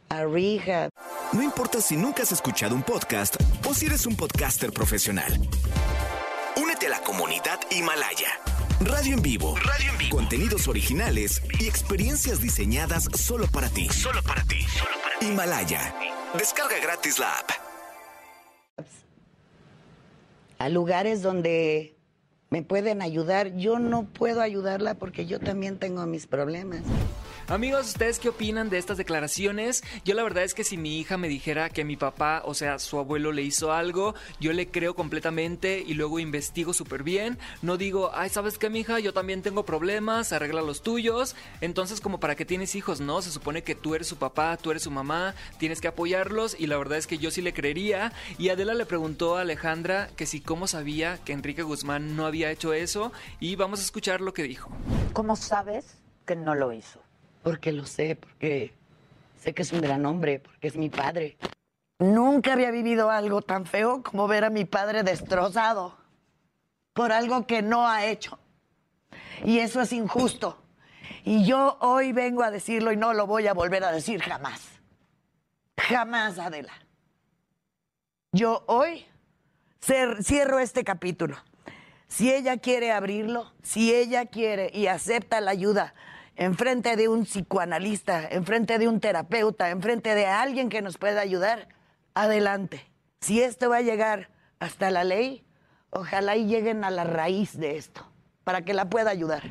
a 0.07 0.23
rehab. 0.23 0.89
No 1.33 1.43
importa 1.43 1.81
si 1.81 1.97
nunca 1.97 2.23
has 2.23 2.31
escuchado 2.31 2.75
un 2.75 2.83
podcast 2.83 3.35
o 3.67 3.73
si 3.73 3.88
eres 3.88 4.05
un 4.05 4.15
podcaster 4.15 4.71
profesional. 4.71 5.33
Comunidad 7.05 7.59
Himalaya. 7.69 8.39
Radio 8.81 9.13
en 9.13 9.21
vivo. 9.21 9.55
Radio 9.57 9.91
en 9.91 9.97
vivo. 9.99 10.17
Contenidos 10.17 10.67
originales 10.67 11.39
y 11.59 11.67
experiencias 11.67 12.41
diseñadas 12.41 13.07
solo 13.13 13.45
para 13.45 13.69
ti. 13.69 13.87
Solo 13.89 14.23
para 14.23 14.43
ti. 14.43 14.63
Solo 14.63 14.91
para 15.03 15.19
ti. 15.19 15.27
Himalaya. 15.27 15.95
Descarga 16.35 16.79
gratis 16.81 17.19
la 17.19 17.31
app. 17.37 17.51
a 20.57 20.69
lugares 20.69 21.21
donde 21.21 21.95
me 22.49 22.63
pueden 22.63 23.03
ayudar. 23.03 23.55
Yo 23.55 23.77
no 23.77 24.05
puedo 24.05 24.41
ayudarla 24.41 24.95
porque 24.95 25.27
yo 25.27 25.39
también 25.39 25.77
tengo 25.77 26.03
mis 26.07 26.25
problemas. 26.25 26.81
Amigos, 27.47 27.89
¿ustedes 27.89 28.18
qué 28.18 28.30
opinan 28.30 28.71
de 28.71 28.80
estas 28.80 28.97
declaraciones? 28.97 29.83
Yo 30.03 30.15
la 30.15 30.24
verdad 30.24 30.44
es 30.44 30.56
que 30.56 30.63
si 30.63 30.77
mi 30.77 31.00
hija 31.00 31.15
me 31.15 31.27
dijera 31.27 31.69
que 31.69 31.86
mi 31.86 31.95
papá, 31.95 32.42
o 32.44 32.56
sea, 32.56 32.80
su 32.80 32.97
abuelo 32.97 33.31
le 33.31 33.44
hizo 33.44 33.71
algo, 33.71 34.15
yo 34.39 34.51
le 34.51 34.71
creo 34.71 34.95
completamente 34.95 35.83
y 35.86 35.94
luego 35.94 36.18
investigo 36.18 36.74
súper 36.74 37.03
bien. 37.03 37.38
No 37.62 37.77
digo, 37.77 38.09
ay, 38.15 38.30
¿sabes 38.31 38.57
qué, 38.57 38.71
mi 38.71 38.80
hija? 38.80 39.00
Yo 39.00 39.13
también 39.13 39.44
tengo 39.44 39.63
problemas, 39.63 40.33
arregla 40.33 40.63
los 40.63 40.81
tuyos. 40.81 41.36
Entonces, 41.62 42.01
como 42.01 42.19
para 42.19 42.36
qué 42.36 42.45
tienes 42.45 42.74
hijos, 42.74 43.00
¿no? 43.00 43.21
Se 43.21 43.30
supone 43.30 43.62
que 43.62 43.75
tú 43.75 43.94
eres 43.94 44.07
su 44.07 44.18
papá, 44.18 44.57
tú 44.57 44.71
eres 44.71 44.81
su 44.81 44.89
mamá, 44.89 45.36
tienes 45.59 45.81
que 45.81 45.88
apoyarlos 45.88 46.59
y 46.59 46.65
la 46.65 46.77
verdad 46.77 46.98
es 46.98 47.06
que 47.06 47.19
yo 47.19 47.30
sí 47.30 47.44
le 47.44 47.53
creería. 47.53 48.12
Y 48.39 48.50
Adela 48.50 48.74
le 48.74 48.88
preguntó 48.88 49.38
a 49.38 49.41
Alejandra 49.41 50.09
que 50.15 50.25
si 50.25 50.41
cómo 50.41 50.65
sabía 50.65 51.19
que 51.24 51.33
Enrique 51.33 51.62
Guzmán 51.62 52.15
no 52.15 52.25
había 52.25 52.50
hecho 52.50 52.74
eso 52.74 53.12
y 53.39 53.56
vamos 53.56 53.81
a 53.81 53.83
escuchar 53.83 54.19
lo 54.19 54.33
que 54.33 54.41
dijo. 54.41 54.71
¿Cómo 55.13 55.36
sabes 55.36 56.00
que 56.25 56.36
no 56.36 56.56
lo 56.56 56.74
hizo? 56.74 57.04
Porque 57.45 57.71
lo 57.71 57.86
sé, 57.86 58.15
porque 58.15 58.74
sé 59.38 59.53
que 59.53 59.62
es 59.62 59.71
un 59.71 59.80
gran 59.80 60.03
hombre, 60.07 60.39
porque 60.39 60.68
es 60.68 60.75
mi 60.75 60.89
padre. 60.89 61.38
Nunca 62.00 62.53
había 62.53 62.71
vivido 62.71 63.12
algo 63.12 63.44
tan 63.44 63.68
feo 63.68 64.01
como 64.01 64.27
ver 64.27 64.45
a 64.45 64.50
mi 64.50 64.65
padre 64.65 65.03
destrozado 65.03 65.95
por 66.94 67.12
algo 67.12 67.45
que 67.45 67.62
no 67.62 67.88
ha 67.88 68.07
hecho. 68.07 68.39
Y 69.44 69.59
eso 69.59 69.80
es 69.80 69.94
injusto. 69.94 70.59
Y 71.24 71.45
yo 71.45 71.77
hoy 71.81 72.13
vengo 72.13 72.42
a 72.42 72.50
decirlo 72.50 72.92
y 72.92 72.97
no 72.97 73.13
lo 73.13 73.27
voy 73.27 73.45
a 73.45 73.53
volver 73.53 73.83
a 73.83 73.91
decir 73.91 74.24
jamás. 74.24 74.62
Jamás, 75.77 76.39
Adela. 76.39 76.74
Yo 78.31 78.63
hoy 78.65 79.06
cierro 79.80 80.57
este 80.57 80.83
capítulo. 80.83 81.38
Si 82.07 82.33
ella 82.33 82.57
quiere 82.57 82.91
abrirlo, 82.91 83.53
si 83.62 83.94
ella 83.94 84.25
quiere 84.25 84.71
y 84.74 84.88
acepta 84.88 85.41
la 85.41 85.51
ayuda 85.51 85.94
enfrente 86.35 86.95
de 86.95 87.07
un 87.07 87.23
psicoanalista, 87.23 88.27
enfrente 88.29 88.77
de 88.77 88.87
un 88.87 88.99
terapeuta, 88.99 89.69
enfrente 89.69 90.15
de 90.15 90.25
alguien 90.25 90.69
que 90.69 90.81
nos 90.81 90.97
pueda 90.97 91.21
ayudar, 91.21 91.69
adelante. 92.13 92.85
Si 93.21 93.41
esto 93.41 93.69
va 93.69 93.77
a 93.77 93.81
llegar 93.81 94.29
hasta 94.59 94.91
la 94.91 95.03
ley, 95.03 95.45
ojalá 95.89 96.35
y 96.35 96.45
lleguen 96.45 96.83
a 96.83 96.91
la 96.91 97.03
raíz 97.03 97.57
de 97.57 97.77
esto, 97.77 98.05
para 98.43 98.63
que 98.63 98.73
la 98.73 98.89
pueda 98.89 99.11
ayudar. 99.11 99.43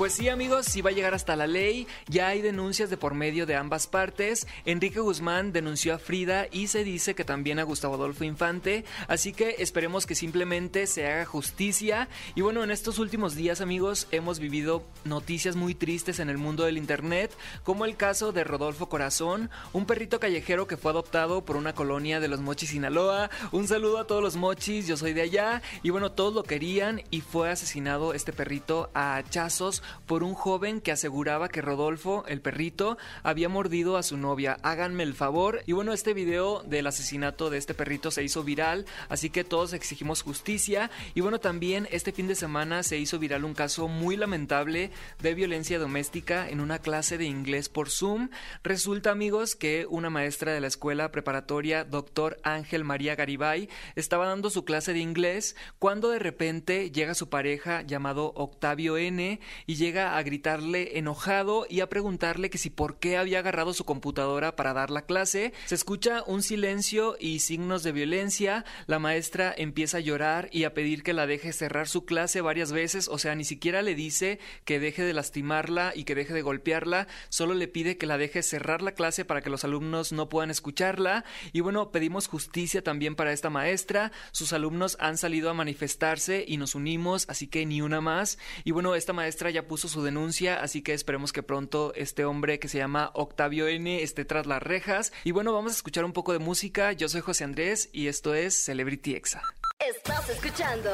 Pues 0.00 0.14
sí, 0.14 0.30
amigos, 0.30 0.64
sí 0.64 0.80
va 0.80 0.88
a 0.88 0.94
llegar 0.94 1.12
hasta 1.12 1.36
la 1.36 1.46
ley. 1.46 1.86
Ya 2.06 2.28
hay 2.28 2.40
denuncias 2.40 2.88
de 2.88 2.96
por 2.96 3.12
medio 3.12 3.44
de 3.44 3.54
ambas 3.54 3.86
partes. 3.86 4.46
Enrique 4.64 4.98
Guzmán 4.98 5.52
denunció 5.52 5.92
a 5.92 5.98
Frida 5.98 6.46
y 6.50 6.68
se 6.68 6.84
dice 6.84 7.14
que 7.14 7.22
también 7.22 7.58
a 7.58 7.64
Gustavo 7.64 7.96
Adolfo 7.96 8.24
Infante. 8.24 8.86
Así 9.08 9.34
que 9.34 9.56
esperemos 9.58 10.06
que 10.06 10.14
simplemente 10.14 10.86
se 10.86 11.06
haga 11.06 11.26
justicia. 11.26 12.08
Y 12.34 12.40
bueno, 12.40 12.64
en 12.64 12.70
estos 12.70 12.98
últimos 12.98 13.34
días, 13.34 13.60
amigos, 13.60 14.08
hemos 14.10 14.38
vivido 14.38 14.86
noticias 15.04 15.54
muy 15.54 15.74
tristes 15.74 16.18
en 16.18 16.30
el 16.30 16.38
mundo 16.38 16.64
del 16.64 16.78
internet, 16.78 17.30
como 17.62 17.84
el 17.84 17.98
caso 17.98 18.32
de 18.32 18.42
Rodolfo 18.42 18.88
Corazón, 18.88 19.50
un 19.74 19.84
perrito 19.84 20.18
callejero 20.18 20.66
que 20.66 20.78
fue 20.78 20.92
adoptado 20.92 21.44
por 21.44 21.56
una 21.56 21.74
colonia 21.74 22.20
de 22.20 22.28
los 22.28 22.40
Mochis, 22.40 22.70
Sinaloa. 22.70 23.28
Un 23.52 23.68
saludo 23.68 23.98
a 23.98 24.06
todos 24.06 24.22
los 24.22 24.36
Mochis, 24.36 24.86
yo 24.86 24.96
soy 24.96 25.12
de 25.12 25.20
allá. 25.20 25.60
Y 25.82 25.90
bueno, 25.90 26.10
todos 26.10 26.32
lo 26.32 26.42
querían 26.42 27.02
y 27.10 27.20
fue 27.20 27.50
asesinado 27.50 28.14
este 28.14 28.32
perrito 28.32 28.88
a 28.94 29.16
hachazos 29.16 29.82
por 30.06 30.22
un 30.22 30.34
joven 30.34 30.80
que 30.80 30.92
aseguraba 30.92 31.48
que 31.48 31.62
Rodolfo, 31.62 32.24
el 32.26 32.40
perrito, 32.40 32.98
había 33.22 33.48
mordido 33.48 33.96
a 33.96 34.02
su 34.02 34.16
novia. 34.16 34.58
Háganme 34.62 35.02
el 35.02 35.14
favor. 35.14 35.62
Y 35.66 35.72
bueno, 35.72 35.92
este 35.92 36.14
video 36.14 36.62
del 36.62 36.86
asesinato 36.86 37.50
de 37.50 37.58
este 37.58 37.74
perrito 37.74 38.10
se 38.10 38.22
hizo 38.22 38.42
viral, 38.44 38.86
así 39.08 39.30
que 39.30 39.44
todos 39.44 39.72
exigimos 39.72 40.22
justicia. 40.22 40.90
Y 41.14 41.20
bueno, 41.20 41.40
también 41.40 41.88
este 41.90 42.12
fin 42.12 42.28
de 42.28 42.34
semana 42.34 42.82
se 42.82 42.98
hizo 42.98 43.18
viral 43.18 43.44
un 43.44 43.54
caso 43.54 43.88
muy 43.88 44.16
lamentable 44.16 44.90
de 45.20 45.34
violencia 45.34 45.78
doméstica 45.78 46.48
en 46.48 46.60
una 46.60 46.78
clase 46.78 47.18
de 47.18 47.24
inglés 47.24 47.68
por 47.68 47.90
Zoom. 47.90 48.30
Resulta, 48.62 49.10
amigos, 49.10 49.54
que 49.54 49.86
una 49.88 50.10
maestra 50.10 50.52
de 50.52 50.60
la 50.60 50.66
escuela 50.66 51.10
preparatoria, 51.12 51.84
doctor 51.84 52.38
Ángel 52.42 52.84
María 52.84 53.14
Garibay, 53.14 53.68
estaba 53.96 54.26
dando 54.26 54.50
su 54.50 54.64
clase 54.64 54.92
de 54.92 55.00
inglés 55.00 55.56
cuando 55.78 56.10
de 56.10 56.18
repente 56.18 56.90
llega 56.90 57.14
su 57.14 57.28
pareja 57.28 57.82
llamado 57.82 58.32
Octavio 58.36 58.96
N 58.96 59.40
y 59.70 59.76
llega 59.76 60.16
a 60.18 60.22
gritarle 60.24 60.98
enojado 60.98 61.64
y 61.70 61.78
a 61.78 61.88
preguntarle 61.88 62.50
que 62.50 62.58
si 62.58 62.70
por 62.70 62.98
qué 62.98 63.16
había 63.16 63.38
agarrado 63.38 63.72
su 63.72 63.84
computadora 63.84 64.56
para 64.56 64.72
dar 64.72 64.90
la 64.90 65.02
clase. 65.02 65.52
Se 65.66 65.76
escucha 65.76 66.24
un 66.26 66.42
silencio 66.42 67.16
y 67.20 67.38
signos 67.38 67.84
de 67.84 67.92
violencia. 67.92 68.64
La 68.88 68.98
maestra 68.98 69.54
empieza 69.56 69.98
a 69.98 70.00
llorar 70.00 70.48
y 70.50 70.64
a 70.64 70.74
pedir 70.74 71.04
que 71.04 71.12
la 71.12 71.28
deje 71.28 71.52
cerrar 71.52 71.86
su 71.86 72.04
clase 72.04 72.40
varias 72.40 72.72
veces, 72.72 73.06
o 73.06 73.16
sea, 73.18 73.36
ni 73.36 73.44
siquiera 73.44 73.80
le 73.80 73.94
dice 73.94 74.40
que 74.64 74.80
deje 74.80 75.04
de 75.04 75.14
lastimarla 75.14 75.92
y 75.94 76.02
que 76.02 76.16
deje 76.16 76.34
de 76.34 76.42
golpearla, 76.42 77.06
solo 77.28 77.54
le 77.54 77.68
pide 77.68 77.96
que 77.96 78.06
la 78.06 78.18
deje 78.18 78.42
cerrar 78.42 78.82
la 78.82 78.90
clase 78.90 79.24
para 79.24 79.40
que 79.40 79.50
los 79.50 79.62
alumnos 79.62 80.10
no 80.10 80.28
puedan 80.28 80.50
escucharla. 80.50 81.24
Y 81.52 81.60
bueno, 81.60 81.92
pedimos 81.92 82.26
justicia 82.26 82.82
también 82.82 83.14
para 83.14 83.32
esta 83.32 83.50
maestra. 83.50 84.10
Sus 84.32 84.52
alumnos 84.52 84.96
han 84.98 85.16
salido 85.16 85.48
a 85.48 85.54
manifestarse 85.54 86.44
y 86.44 86.56
nos 86.56 86.74
unimos, 86.74 87.24
así 87.28 87.46
que 87.46 87.64
ni 87.66 87.82
una 87.82 88.00
más. 88.00 88.36
Y 88.64 88.72
bueno, 88.72 88.96
esta 88.96 89.12
maestra 89.12 89.50
ya 89.50 89.59
puso 89.66 89.88
su 89.88 90.02
denuncia, 90.02 90.60
así 90.62 90.82
que 90.82 90.94
esperemos 90.94 91.32
que 91.32 91.42
pronto 91.42 91.92
este 91.94 92.24
hombre 92.24 92.58
que 92.58 92.68
se 92.68 92.78
llama 92.78 93.10
Octavio 93.14 93.68
N 93.68 94.02
esté 94.02 94.24
tras 94.24 94.46
las 94.46 94.62
rejas. 94.62 95.12
Y 95.24 95.32
bueno, 95.32 95.52
vamos 95.52 95.72
a 95.72 95.76
escuchar 95.76 96.04
un 96.04 96.12
poco 96.12 96.32
de 96.32 96.38
música. 96.38 96.92
Yo 96.92 97.08
soy 97.08 97.20
José 97.20 97.44
Andrés 97.44 97.88
y 97.92 98.08
esto 98.08 98.34
es 98.34 98.64
Celebrity 98.64 99.14
Exa. 99.14 99.42
Estás 99.78 100.28
escuchando 100.28 100.90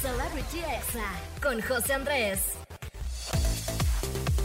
Celebrity 0.00 0.58
Exa 0.58 1.10
con 1.42 1.60
José 1.62 1.94
Andrés. 1.94 2.65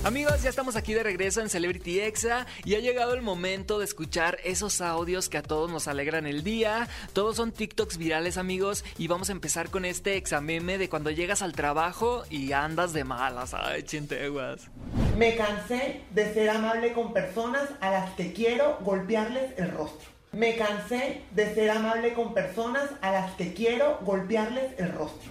Amigos, 0.04 0.42
ya 0.42 0.50
estamos 0.50 0.76
aquí 0.76 0.96
de 0.96 1.04
regreso 1.04 1.42
en 1.42 1.50
Celebrity 1.50 2.00
Exa 2.00 2.48
y 2.66 2.74
ha 2.74 2.80
llegado 2.80 3.14
el 3.14 3.22
momento 3.22 3.78
de 3.78 3.86
escuchar 3.86 4.40
esos 4.44 4.82
audios 4.82 5.30
que 5.30 5.38
a 5.38 5.44
todos 5.44 5.70
nos 5.70 5.88
alegran 5.88 6.26
el 6.26 6.44
día. 6.44 6.88
Todos 7.14 7.36
son 7.36 7.52
TikToks 7.52 8.00
virales, 8.00 8.38
amigos, 8.38 8.84
y 8.98 9.08
vamos 9.08 9.30
a 9.30 9.34
empezar 9.34 9.70
con 9.70 9.86
este 9.86 10.18
exameme 10.18 10.80
de 10.80 10.90
cuando 10.90 11.12
llegas 11.12 11.44
al 11.44 11.54
trabajo 11.54 12.24
y 12.32 12.52
andas 12.52 12.94
de 12.94 13.04
malas. 13.04 13.54
Ay, 13.54 13.84
chinteguas. 13.84 14.72
Me 15.20 15.36
cansé 15.36 16.02
de 16.10 16.34
ser 16.34 16.50
amable 16.50 16.94
con 16.94 17.14
personas 17.14 17.70
a 17.80 17.92
las 17.92 18.10
que 18.16 18.34
quiero 18.34 18.80
golpearles 18.82 19.54
el 19.58 19.70
rostro. 19.70 20.10
Me 20.32 20.56
cansé 20.56 21.22
de 21.30 21.54
ser 21.54 21.70
amable 21.70 22.14
con 22.14 22.34
personas 22.34 22.90
a 23.02 23.12
las 23.12 23.34
que 23.34 23.54
quiero 23.54 24.00
golpearles 24.02 24.80
el 24.80 24.94
rostro. 24.94 25.30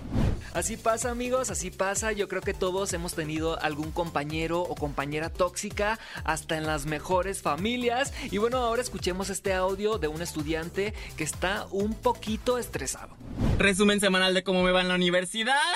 Así 0.55 0.77
pasa 0.77 1.11
amigos, 1.11 1.51
así 1.51 1.71
pasa. 1.71 2.13
Yo 2.13 2.29
creo 2.29 2.43
que 2.43 2.55
todos 2.55 2.93
hemos 2.93 3.15
tenido 3.15 3.61
algún 3.61 3.93
compañero 3.93 4.61
o 4.63 4.75
compañera 4.75 5.31
tóxica, 5.31 5.99
hasta 6.25 6.57
en 6.57 6.67
las 6.67 6.87
mejores 6.87 7.43
familias. 7.43 8.13
Y 8.31 8.39
bueno, 8.39 8.59
ahora 8.59 8.83
escuchemos 8.83 9.31
este 9.31 9.53
audio 9.55 9.99
de 9.99 10.09
un 10.09 10.23
estudiante 10.23 10.95
que 11.17 11.25
está 11.25 11.67
un 11.71 11.95
poquito 11.95 12.59
estresado. 12.59 13.17
Resumen 13.59 14.01
semanal 14.01 14.35
de 14.35 14.43
cómo 14.43 14.63
me 14.63 14.73
va 14.73 14.81
en 14.81 14.89
la 14.89 14.95
universidad. 14.95 15.57
¡Ay, 15.57 15.75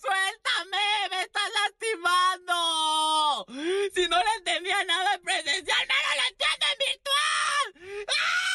¡Suéltame! 0.00 1.08
¡Me 1.10 1.22
estás 1.22 1.50
lastimando! 1.62 3.46
Si 3.94 4.08
no 4.08 4.16
le 4.18 4.32
entendía 4.38 4.84
nada 4.84 5.14
en 5.14 5.22
presencial, 5.22 5.86
¡menos 5.88 6.14
lo 6.16 6.22
entiendo 6.30 6.66
en 6.72 6.78
virtual! 6.86 7.66
¡Ay, 8.08 8.48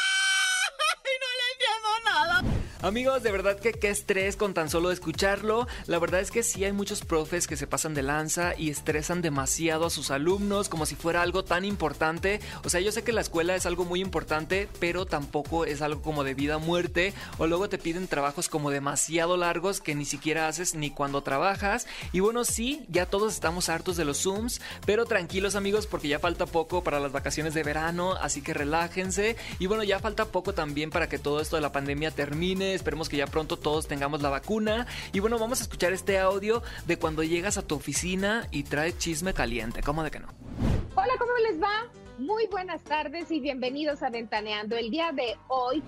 no 1.21 1.29
le 1.39 1.45
entiendo 1.53 1.89
nada! 2.05 2.37
Amigos, 2.83 3.23
de 3.23 3.31
verdad 3.31 3.57
que 3.57 3.71
qué 3.71 3.89
estrés 3.89 4.35
con 4.35 4.53
tan 4.53 4.69
solo 4.69 4.91
escucharlo. 4.91 5.67
La 5.87 5.99
verdad 5.99 6.19
es 6.19 6.31
que 6.31 6.43
sí 6.43 6.65
hay 6.65 6.73
muchos 6.73 6.99
profes 6.99 7.47
que 7.47 7.55
se 7.55 7.65
pasan 7.65 7.93
de 7.93 8.01
lanza 8.01 8.55
y 8.57 8.69
estresan 8.69 9.21
demasiado 9.21 9.85
a 9.85 9.89
sus 9.89 10.11
alumnos 10.11 10.67
como 10.67 10.85
si 10.85 10.95
fuera 10.95 11.21
algo 11.21 11.45
tan 11.45 11.63
importante. 11.63 12.41
O 12.65 12.69
sea, 12.69 12.81
yo 12.81 12.91
sé 12.91 13.05
que 13.05 13.13
la 13.13 13.21
escuela 13.21 13.55
es 13.55 13.65
algo 13.65 13.85
muy 13.85 14.01
importante, 14.01 14.67
pero 14.81 15.05
tampoco 15.05 15.63
es 15.63 15.81
algo 15.81 16.01
como 16.01 16.25
de 16.25 16.33
vida 16.33 16.57
o 16.57 16.59
muerte. 16.59 17.13
O 17.37 17.47
luego 17.47 17.69
te 17.69 17.77
piden 17.77 18.09
trabajos 18.09 18.49
como 18.49 18.69
demasiado 18.69 19.37
largos 19.37 19.79
que 19.79 19.95
ni 19.95 20.03
siquiera 20.03 20.49
haces 20.49 20.75
ni 20.75 20.91
cuando 20.91 21.23
trabajas. 21.23 21.87
Y 22.11 22.19
bueno, 22.19 22.43
sí, 22.43 22.83
ya 22.89 23.05
todos 23.05 23.33
estamos 23.33 23.69
hartos 23.69 23.95
de 23.95 24.03
los 24.03 24.23
Zooms, 24.23 24.59
pero 24.85 25.05
tranquilos 25.05 25.55
amigos 25.55 25.87
porque 25.87 26.09
ya 26.09 26.19
falta 26.19 26.45
poco 26.47 26.83
para 26.83 26.99
las 26.99 27.13
vacaciones 27.13 27.53
de 27.53 27.63
verano, 27.63 28.15
así 28.15 28.41
que 28.41 28.53
relájense. 28.53 29.37
Y 29.59 29.67
bueno, 29.67 29.83
ya 29.83 29.99
falta 29.99 30.25
poco 30.25 30.53
también 30.53 30.89
para 30.89 31.07
que 31.07 31.17
todo 31.17 31.39
esto 31.39 31.55
de 31.55 31.61
la 31.61 31.71
pandemia 31.71 32.11
termine. 32.11 32.72
Esperemos 32.75 33.09
que 33.09 33.17
ya 33.17 33.27
pronto 33.27 33.57
todos 33.57 33.87
tengamos 33.87 34.21
la 34.21 34.29
vacuna. 34.29 34.87
Y 35.11 35.19
bueno, 35.19 35.39
vamos 35.39 35.59
a 35.59 35.63
escuchar 35.63 35.93
este 35.93 36.19
audio 36.19 36.61
de 36.85 36.97
cuando 36.97 37.23
llegas 37.23 37.57
a 37.57 37.61
tu 37.61 37.75
oficina 37.75 38.47
y 38.51 38.63
trae 38.63 38.97
chisme 38.97 39.33
caliente. 39.33 39.81
¿Cómo 39.81 40.03
de 40.03 40.11
que 40.11 40.19
no? 40.19 40.27
Hola, 40.95 41.13
¿cómo 41.17 41.31
les 41.49 41.61
va? 41.61 42.02
Muy 42.19 42.45
buenas 42.45 42.83
tardes 42.83 43.31
y 43.31 43.39
bienvenidos 43.39 44.03
a 44.03 44.11
Ventaneando. 44.11 44.77
El 44.77 44.91
día 44.91 45.11
de 45.11 45.35
hoy, 45.47 45.81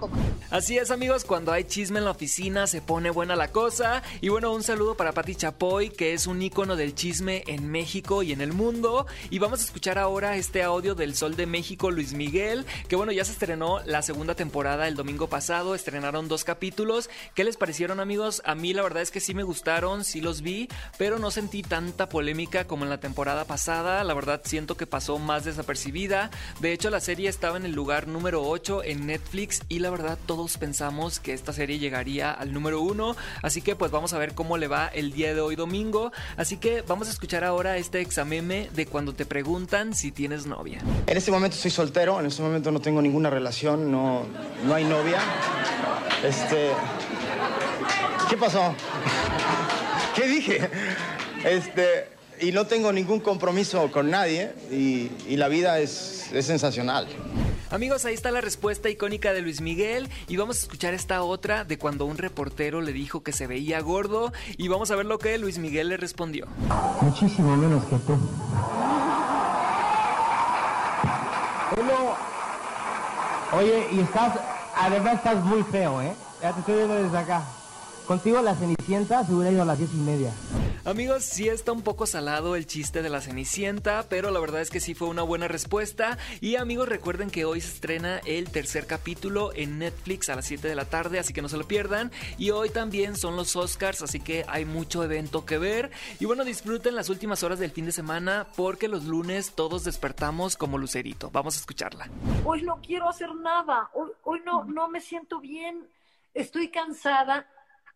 Así 0.50 0.78
es 0.78 0.90
amigos, 0.90 1.24
cuando 1.24 1.52
hay 1.52 1.66
chisme 1.66 2.00
en 2.00 2.06
la 2.06 2.12
oficina 2.12 2.66
se 2.66 2.82
pone 2.82 3.12
buena 3.12 3.36
la 3.36 3.52
cosa. 3.52 4.02
Y 4.22 4.30
bueno, 4.30 4.52
un 4.52 4.64
saludo 4.64 4.98
para 4.98 5.12
Pati 5.12 5.36
Chapoy, 5.36 5.90
que 5.90 6.14
es 6.14 6.26
un 6.26 6.42
ícono 6.42 6.76
del 6.76 6.96
chisme 6.96 7.44
en 7.46 7.70
México 7.70 8.24
y 8.24 8.32
en 8.32 8.42
el 8.42 8.54
mundo. 8.54 9.06
Y 9.30 9.38
vamos 9.38 9.62
a 9.62 9.66
escuchar 9.66 10.00
ahora 10.00 10.36
este 10.36 10.64
audio 10.64 10.96
del 10.96 11.16
Sol 11.16 11.36
de 11.36 11.46
México, 11.46 11.92
Luis 11.92 12.14
Miguel, 12.14 12.66
que 12.88 12.96
bueno, 12.96 13.12
ya 13.12 13.24
se 13.24 13.32
estrenó 13.32 13.82
la 13.86 14.02
segunda 14.02 14.34
temporada 14.34 14.88
el 14.88 14.96
domingo 14.96 15.28
pasado, 15.28 15.76
estrenaron 15.76 16.28
dos 16.28 16.44
capítulos. 16.44 17.10
¿Qué 17.36 17.44
les 17.44 17.58
parecieron 17.58 18.00
amigos? 18.00 18.42
A 18.46 18.56
mí 18.56 18.74
la 18.74 18.82
verdad 18.82 19.04
es 19.04 19.12
que 19.12 19.20
sí 19.20 19.36
me 19.36 19.44
gustaron, 19.44 20.04
sí 20.04 20.22
los 20.22 20.42
vi, 20.42 20.70
pero 20.98 21.20
no 21.20 21.30
sentí 21.30 21.62
tanta 21.62 22.10
polémica 22.10 22.66
como 22.66 22.84
en 22.84 22.90
la 22.90 23.00
temporada 23.00 23.46
pasada. 23.46 24.04
La 24.04 24.14
verdad 24.16 24.42
siento 24.44 24.76
que 24.76 24.88
pasó 24.88 25.20
más 25.20 25.46
desapercibida. 25.46 26.15
De 26.60 26.74
hecho, 26.74 26.90
la 26.90 27.00
serie 27.00 27.30
estaba 27.30 27.58
en 27.58 27.66
el 27.66 27.74
lugar 27.74 28.08
número 28.08 28.44
8 28.44 28.84
en 28.84 29.08
Netflix 29.08 29.62
y 29.70 29.80
la 29.80 29.90
verdad 29.90 30.18
todos 30.26 30.58
pensamos 30.58 31.20
que 31.20 31.34
esta 31.34 31.54
serie 31.54 31.80
llegaría 31.80 32.32
al 32.32 32.54
número 32.54 32.82
1. 32.82 33.16
Así 33.42 33.62
que 33.62 33.76
pues 33.76 33.92
vamos 33.92 34.14
a 34.14 34.18
ver 34.18 34.34
cómo 34.34 34.58
le 34.58 34.68
va 34.68 34.88
el 34.88 35.12
día 35.12 35.34
de 35.34 35.42
hoy 35.42 35.56
domingo. 35.56 36.12
Así 36.38 36.58
que 36.58 36.82
vamos 36.82 37.08
a 37.08 37.12
escuchar 37.12 37.44
ahora 37.44 37.78
este 37.78 38.02
exameme 38.02 38.70
de 38.74 38.86
cuando 38.86 39.14
te 39.14 39.26
preguntan 39.26 39.94
si 39.94 40.12
tienes 40.12 40.46
novia. 40.46 40.80
En 41.08 41.18
este 41.18 41.32
momento 41.32 41.56
estoy 41.56 41.72
soltero, 41.72 42.20
en 42.20 42.28
este 42.28 42.42
momento 42.42 42.72
no 42.72 42.80
tengo 42.80 43.02
ninguna 43.02 43.30
relación, 43.30 43.92
no, 43.92 44.26
no 44.66 44.74
hay 44.74 44.84
novia. 44.84 45.20
Este. 46.24 46.72
¿Qué 48.30 48.38
pasó? 48.38 48.74
¿Qué 50.16 50.28
dije? 50.28 50.70
Este. 51.44 52.15
Y 52.42 52.52
no 52.52 52.66
tengo 52.68 52.92
ningún 52.92 53.20
compromiso 53.20 53.92
con 53.92 54.10
nadie 54.12 54.54
y, 54.72 55.10
y 55.28 55.38
la 55.38 55.48
vida 55.48 55.80
es, 55.80 56.32
es 56.34 56.46
sensacional. 56.46 57.08
Amigos, 57.72 58.06
ahí 58.06 58.14
está 58.14 58.30
la 58.32 58.42
respuesta 58.42 58.90
icónica 58.90 59.34
de 59.34 59.42
Luis 59.42 59.62
Miguel 59.62 60.10
y 60.28 60.38
vamos 60.38 60.58
a 60.58 60.60
escuchar 60.60 60.94
esta 60.94 61.24
otra 61.24 61.64
de 61.66 61.78
cuando 61.78 62.06
un 62.06 62.18
reportero 62.18 62.82
le 62.82 62.94
dijo 62.94 63.24
que 63.24 63.32
se 63.32 63.48
veía 63.48 63.80
gordo 63.82 64.32
y 64.58 64.68
vamos 64.68 64.92
a 64.92 64.96
ver 64.96 65.06
lo 65.06 65.18
que 65.18 65.38
Luis 65.38 65.58
Miguel 65.58 65.90
le 65.90 65.98
respondió. 65.98 66.48
Muchísimo 67.02 67.58
menos 67.58 67.84
que 67.86 67.96
tú. 67.98 68.14
Uno, 71.78 72.16
oye, 73.54 73.88
y 73.92 74.00
estás, 74.02 74.34
además 74.76 75.16
estás 75.16 75.44
muy 75.44 75.64
feo, 75.64 76.02
¿eh? 76.02 76.14
Ya 76.42 76.54
te 76.54 76.60
estoy 76.60 76.76
viendo 76.76 76.96
desde 76.96 77.18
acá. 77.18 77.44
Contigo 78.06 78.42
la 78.42 78.56
Cenicienta 78.56 79.26
se 79.26 79.34
hubiera 79.34 79.52
ido 79.52 79.64
a 79.64 79.66
las 79.66 79.78
diez 79.80 79.90
y 79.94 79.98
media. 79.98 80.32
Amigos, 80.86 81.24
sí 81.24 81.50
está 81.50 81.72
un 81.72 81.82
poco 81.82 82.06
salado 82.06 82.56
el 82.56 82.68
chiste 82.68 83.02
de 83.02 83.10
la 83.10 83.20
Cenicienta, 83.20 84.06
pero 84.08 84.30
la 84.30 84.40
verdad 84.40 84.62
es 84.62 84.70
que 84.70 84.80
sí 84.80 84.94
fue 84.94 85.08
una 85.08 85.24
buena 85.24 85.48
respuesta. 85.48 86.20
Y 86.42 86.58
amigos, 86.58 86.88
recuerden 86.88 87.32
que 87.32 87.44
hoy 87.44 87.60
se 87.60 87.70
estrena 87.70 88.20
el 88.20 88.52
tercer 88.52 88.86
capítulo 88.86 89.52
en 89.56 89.80
Netflix 89.80 90.30
a 90.30 90.36
las 90.36 90.46
7 90.46 90.68
de 90.68 90.76
la 90.76 90.86
tarde, 90.86 91.18
así 91.18 91.34
que 91.34 91.42
no 91.42 91.50
se 91.50 91.58
lo 91.58 91.68
pierdan. 91.68 92.12
Y 92.38 92.52
hoy 92.52 92.70
también 92.70 93.18
son 93.18 93.36
los 93.36 93.56
Oscars, 93.56 94.04
así 94.04 94.20
que 94.20 94.46
hay 94.48 94.66
mucho 94.66 95.04
evento 95.04 95.44
que 95.44 95.58
ver. 95.58 95.90
Y 96.20 96.26
bueno, 96.26 96.46
disfruten 96.46 96.94
las 96.94 97.10
últimas 97.10 97.42
horas 97.42 97.58
del 97.58 97.72
fin 97.72 97.86
de 97.86 97.92
semana 97.92 98.46
porque 98.56 98.88
los 98.88 99.06
lunes 99.06 99.54
todos 99.56 99.86
despertamos 99.86 100.56
como 100.56 100.78
lucerito. 100.78 101.32
Vamos 101.32 101.56
a 101.56 101.62
escucharla. 101.62 102.12
Hoy 102.44 102.62
no 102.62 102.80
quiero 102.80 103.10
hacer 103.10 103.34
nada, 103.34 103.90
hoy, 103.96 104.12
hoy 104.22 104.40
no, 104.46 104.66
no 104.66 104.88
me 104.88 105.02
siento 105.02 105.40
bien, 105.40 105.88
estoy 106.36 106.70
cansada 106.70 107.48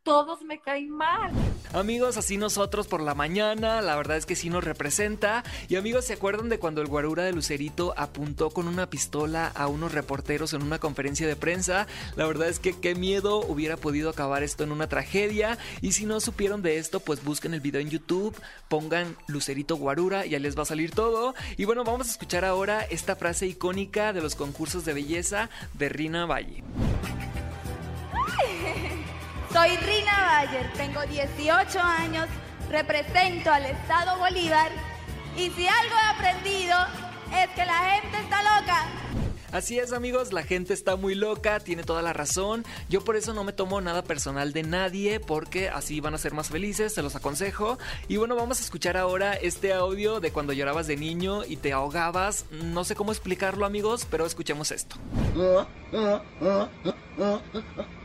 todos 0.03 0.41
me 0.43 0.59
caen 0.59 0.89
mal. 0.89 1.31
Amigos, 1.73 2.17
así 2.17 2.37
nosotros 2.37 2.87
por 2.87 3.01
la 3.01 3.13
mañana, 3.13 3.81
la 3.81 3.95
verdad 3.95 4.17
es 4.17 4.25
que 4.25 4.35
sí 4.35 4.49
nos 4.49 4.63
representa. 4.63 5.43
Y 5.67 5.75
amigos, 5.75 6.05
¿se 6.05 6.13
acuerdan 6.13 6.49
de 6.49 6.57
cuando 6.57 6.81
el 6.81 6.87
guarura 6.87 7.23
de 7.23 7.31
Lucerito 7.31 7.93
apuntó 7.95 8.49
con 8.49 8.67
una 8.67 8.89
pistola 8.89 9.51
a 9.53 9.67
unos 9.67 9.91
reporteros 9.91 10.53
en 10.53 10.63
una 10.63 10.79
conferencia 10.79 11.27
de 11.27 11.35
prensa? 11.35 11.85
La 12.15 12.25
verdad 12.25 12.49
es 12.49 12.59
que 12.59 12.73
qué 12.73 12.95
miedo 12.95 13.41
hubiera 13.41 13.77
podido 13.77 14.09
acabar 14.09 14.41
esto 14.41 14.63
en 14.63 14.71
una 14.71 14.87
tragedia. 14.87 15.59
Y 15.81 15.91
si 15.91 16.05
no 16.05 16.19
supieron 16.19 16.63
de 16.63 16.79
esto, 16.79 17.01
pues 17.01 17.23
busquen 17.23 17.53
el 17.53 17.61
video 17.61 17.81
en 17.81 17.89
YouTube, 17.89 18.35
pongan 18.67 19.15
Lucerito 19.27 19.75
Guarura 19.75 20.25
y 20.25 20.33
ahí 20.33 20.41
les 20.41 20.57
va 20.57 20.63
a 20.63 20.65
salir 20.65 20.91
todo. 20.91 21.35
Y 21.55 21.65
bueno, 21.65 21.83
vamos 21.83 22.07
a 22.07 22.11
escuchar 22.11 22.45
ahora 22.45 22.81
esta 22.81 23.15
frase 23.15 23.45
icónica 23.45 24.11
de 24.11 24.21
los 24.21 24.35
concursos 24.35 24.85
de 24.85 24.93
belleza 24.93 25.49
de 25.73 25.89
Rina 25.89 26.25
Valle. 26.25 26.63
Soy 29.59 29.75
Rina 29.75 30.45
Bayer, 30.45 30.71
tengo 30.71 31.01
18 31.01 31.79
años, 31.81 32.27
represento 32.69 33.51
al 33.51 33.65
Estado 33.65 34.17
Bolívar 34.17 34.71
y 35.35 35.49
si 35.49 35.67
algo 35.67 35.95
he 35.95 36.17
aprendido 36.17 36.77
es 37.35 37.49
que 37.49 37.65
la 37.65 37.77
gente 37.91 38.19
está 38.21 38.41
loca. 38.41 38.85
Así 39.51 39.77
es 39.77 39.91
amigos, 39.91 40.31
la 40.31 40.43
gente 40.43 40.73
está 40.73 40.95
muy 40.95 41.13
loca, 41.13 41.59
tiene 41.59 41.83
toda 41.83 42.01
la 42.01 42.13
razón. 42.13 42.63
Yo 42.87 43.03
por 43.03 43.17
eso 43.17 43.33
no 43.33 43.43
me 43.43 43.51
tomo 43.51 43.81
nada 43.81 44.01
personal 44.01 44.53
de 44.53 44.63
nadie 44.63 45.19
porque 45.19 45.67
así 45.67 45.99
van 45.99 46.13
a 46.13 46.19
ser 46.19 46.33
más 46.33 46.47
felices, 46.47 46.93
se 46.93 47.01
los 47.01 47.17
aconsejo. 47.17 47.77
Y 48.07 48.15
bueno, 48.15 48.37
vamos 48.37 48.61
a 48.61 48.63
escuchar 48.63 48.95
ahora 48.95 49.33
este 49.33 49.73
audio 49.73 50.21
de 50.21 50.31
cuando 50.31 50.53
llorabas 50.53 50.87
de 50.87 50.95
niño 50.95 51.43
y 51.43 51.57
te 51.57 51.73
ahogabas. 51.73 52.45
No 52.49 52.85
sé 52.85 52.95
cómo 52.95 53.11
explicarlo 53.11 53.65
amigos, 53.65 54.07
pero 54.09 54.25
escuchemos 54.25 54.71
esto. 54.71 54.95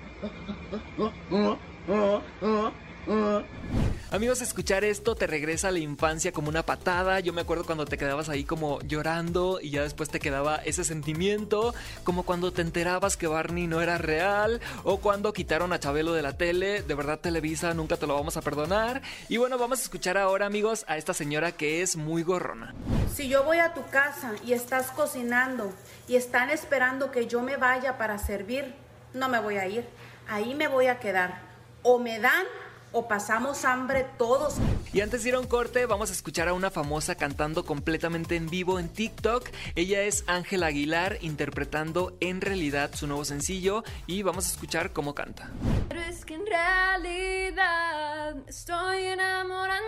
Amigos, 4.10 4.40
escuchar 4.40 4.84
esto 4.84 5.14
te 5.14 5.26
regresa 5.26 5.68
a 5.68 5.72
la 5.72 5.80
infancia 5.80 6.32
como 6.32 6.48
una 6.48 6.64
patada. 6.64 7.20
Yo 7.20 7.32
me 7.32 7.40
acuerdo 7.40 7.64
cuando 7.64 7.84
te 7.84 7.98
quedabas 7.98 8.28
ahí 8.28 8.44
como 8.44 8.80
llorando 8.82 9.58
y 9.60 9.70
ya 9.70 9.82
después 9.82 10.08
te 10.08 10.20
quedaba 10.20 10.56
ese 10.56 10.84
sentimiento, 10.84 11.74
como 12.04 12.22
cuando 12.22 12.52
te 12.52 12.62
enterabas 12.62 13.16
que 13.16 13.26
Barney 13.26 13.66
no 13.66 13.80
era 13.82 13.98
real 13.98 14.60
o 14.84 14.98
cuando 14.98 15.32
quitaron 15.32 15.72
a 15.72 15.80
Chabelo 15.80 16.12
de 16.12 16.22
la 16.22 16.36
tele. 16.36 16.82
De 16.82 16.94
verdad, 16.94 17.18
Televisa, 17.18 17.74
nunca 17.74 17.96
te 17.96 18.06
lo 18.06 18.14
vamos 18.14 18.36
a 18.36 18.40
perdonar. 18.40 19.02
Y 19.28 19.36
bueno, 19.36 19.58
vamos 19.58 19.80
a 19.80 19.82
escuchar 19.82 20.16
ahora, 20.16 20.46
amigos, 20.46 20.84
a 20.86 20.96
esta 20.96 21.12
señora 21.12 21.52
que 21.52 21.82
es 21.82 21.96
muy 21.96 22.22
gorrona. 22.22 22.72
Si 23.12 23.28
yo 23.28 23.42
voy 23.42 23.58
a 23.58 23.74
tu 23.74 23.84
casa 23.86 24.32
y 24.46 24.52
estás 24.52 24.92
cocinando 24.92 25.72
y 26.06 26.16
están 26.16 26.50
esperando 26.50 27.10
que 27.10 27.26
yo 27.26 27.42
me 27.42 27.56
vaya 27.56 27.98
para 27.98 28.18
servir, 28.18 28.83
no 29.14 29.28
me 29.28 29.40
voy 29.40 29.56
a 29.56 29.66
ir. 29.66 29.86
Ahí 30.28 30.54
me 30.54 30.68
voy 30.68 30.88
a 30.88 30.98
quedar. 30.98 31.40
O 31.82 31.98
me 31.98 32.18
dan 32.18 32.44
o 32.92 33.08
pasamos 33.08 33.64
hambre 33.64 34.06
todos. 34.16 34.54
Y 34.92 35.00
antes 35.00 35.24
de 35.24 35.30
ir 35.30 35.34
a 35.34 35.40
un 35.40 35.48
corte, 35.48 35.84
vamos 35.86 36.10
a 36.10 36.12
escuchar 36.12 36.46
a 36.48 36.52
una 36.52 36.70
famosa 36.70 37.16
cantando 37.16 37.64
completamente 37.64 38.36
en 38.36 38.48
vivo 38.48 38.78
en 38.78 38.88
TikTok. 38.88 39.48
Ella 39.74 40.02
es 40.02 40.22
Ángela 40.28 40.66
Aguilar 40.66 41.18
interpretando 41.20 42.16
en 42.20 42.40
realidad 42.40 42.94
su 42.94 43.08
nuevo 43.08 43.24
sencillo 43.24 43.82
y 44.06 44.22
vamos 44.22 44.46
a 44.46 44.50
escuchar 44.50 44.92
cómo 44.92 45.14
canta. 45.14 45.50
Pero 45.88 46.00
es 46.02 46.24
que 46.24 46.34
en 46.34 46.46
realidad 46.46 48.36
me 48.36 48.50
estoy 48.50 49.04
enamorando 49.06 49.84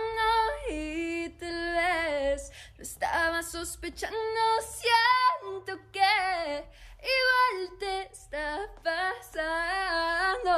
y 0.69 1.29
tal 1.39 1.75
vez 1.75 2.51
lo 2.75 2.83
estaba 2.83 3.41
sospechando. 3.41 4.17
Siento 5.41 5.81
que 5.93 6.65
igual 7.07 7.79
te 7.79 8.11
está 8.11 8.69
pasando. 8.83 10.57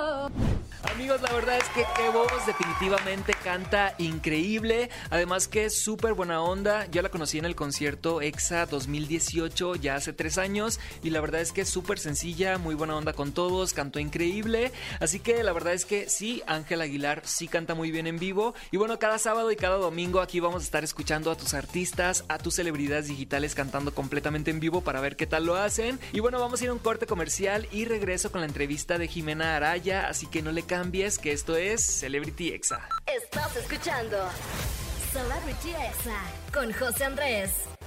Amigos, 0.83 1.21
la 1.21 1.33
verdad 1.33 1.57
es 1.57 1.67
que 1.69 1.83
voz 2.09 2.45
definitivamente 2.45 3.33
canta 3.43 3.95
increíble. 3.98 4.89
Además 5.09 5.50
que 5.50 5.65
es 5.65 5.77
súper 5.77 6.13
buena 6.13 6.41
onda. 6.41 6.86
Yo 6.89 7.01
la 7.01 7.09
conocí 7.09 7.38
en 7.38 7.43
el 7.43 7.55
concierto 7.55 8.21
EXA 8.21 8.65
2018 8.65 9.75
ya 9.75 9.95
hace 9.95 10.13
tres 10.13 10.38
años. 10.38 10.79
Y 11.03 11.09
la 11.09 11.19
verdad 11.19 11.41
es 11.41 11.51
que 11.51 11.62
es 11.62 11.69
súper 11.69 12.00
sencilla, 12.00 12.57
muy 12.57 12.75
buena 12.75 12.95
onda 12.95 13.12
con 13.12 13.33
todos, 13.33 13.74
cantó 13.74 14.00
increíble. 14.00 14.71
Así 15.01 15.19
que 15.19 15.43
la 15.43 15.51
verdad 15.51 15.74
es 15.74 15.83
que 15.83 16.07
sí, 16.07 16.43
Ángel 16.48 16.79
Aguilar 16.79 17.24
sí 17.25 17.50
canta 17.50 17.75
muy 17.75 17.91
bien 17.91 18.07
en 18.07 18.17
vivo. 18.17 18.55
Y 18.71 18.77
bueno, 18.77 19.00
cada 19.00 19.17
sábado 19.17 19.51
y 19.51 19.57
cada 19.57 19.75
domingo 19.75 20.21
aquí 20.21 20.39
vamos 20.39 20.62
a 20.62 20.65
estar 20.65 20.86
escuchando 20.86 21.29
a 21.29 21.36
tus 21.36 21.53
artistas, 21.53 22.24
a 22.29 22.38
tus 22.38 22.55
celebridades 22.55 23.09
digitales 23.09 23.53
cantando 23.53 23.93
completamente 23.93 24.50
en 24.50 24.62
vivo 24.62 24.79
para 24.79 25.01
ver 25.01 25.17
qué 25.17 25.27
tal 25.27 25.45
lo 25.45 25.57
hacen. 25.57 26.00
Y 26.13 26.21
bueno, 26.21 26.39
vamos 26.39 26.62
a 26.62 26.63
ir 26.63 26.69
a 26.69 26.74
un 26.74 26.79
corte 26.79 27.05
comercial 27.05 27.67
y 27.74 27.83
regreso 27.83 28.31
con 28.31 28.39
la 28.39 28.48
entrevista 28.48 28.98
de 28.98 29.09
Jimena 29.09 29.57
Araya. 29.57 30.07
Así 30.07 30.25
que 30.27 30.41
no 30.41 30.53
le 30.53 30.69
cambies, 30.70 31.18
que 31.18 31.32
esto 31.32 31.58
es 31.58 31.84
Celebrity 31.84 32.50
Exa. 32.50 32.88
Estás 33.08 33.56
escuchando 33.58 34.18
Celebrity 35.12 35.72
Exa 35.72 36.22
con 36.54 36.72
José 36.72 37.06
Andrés. 37.06 37.78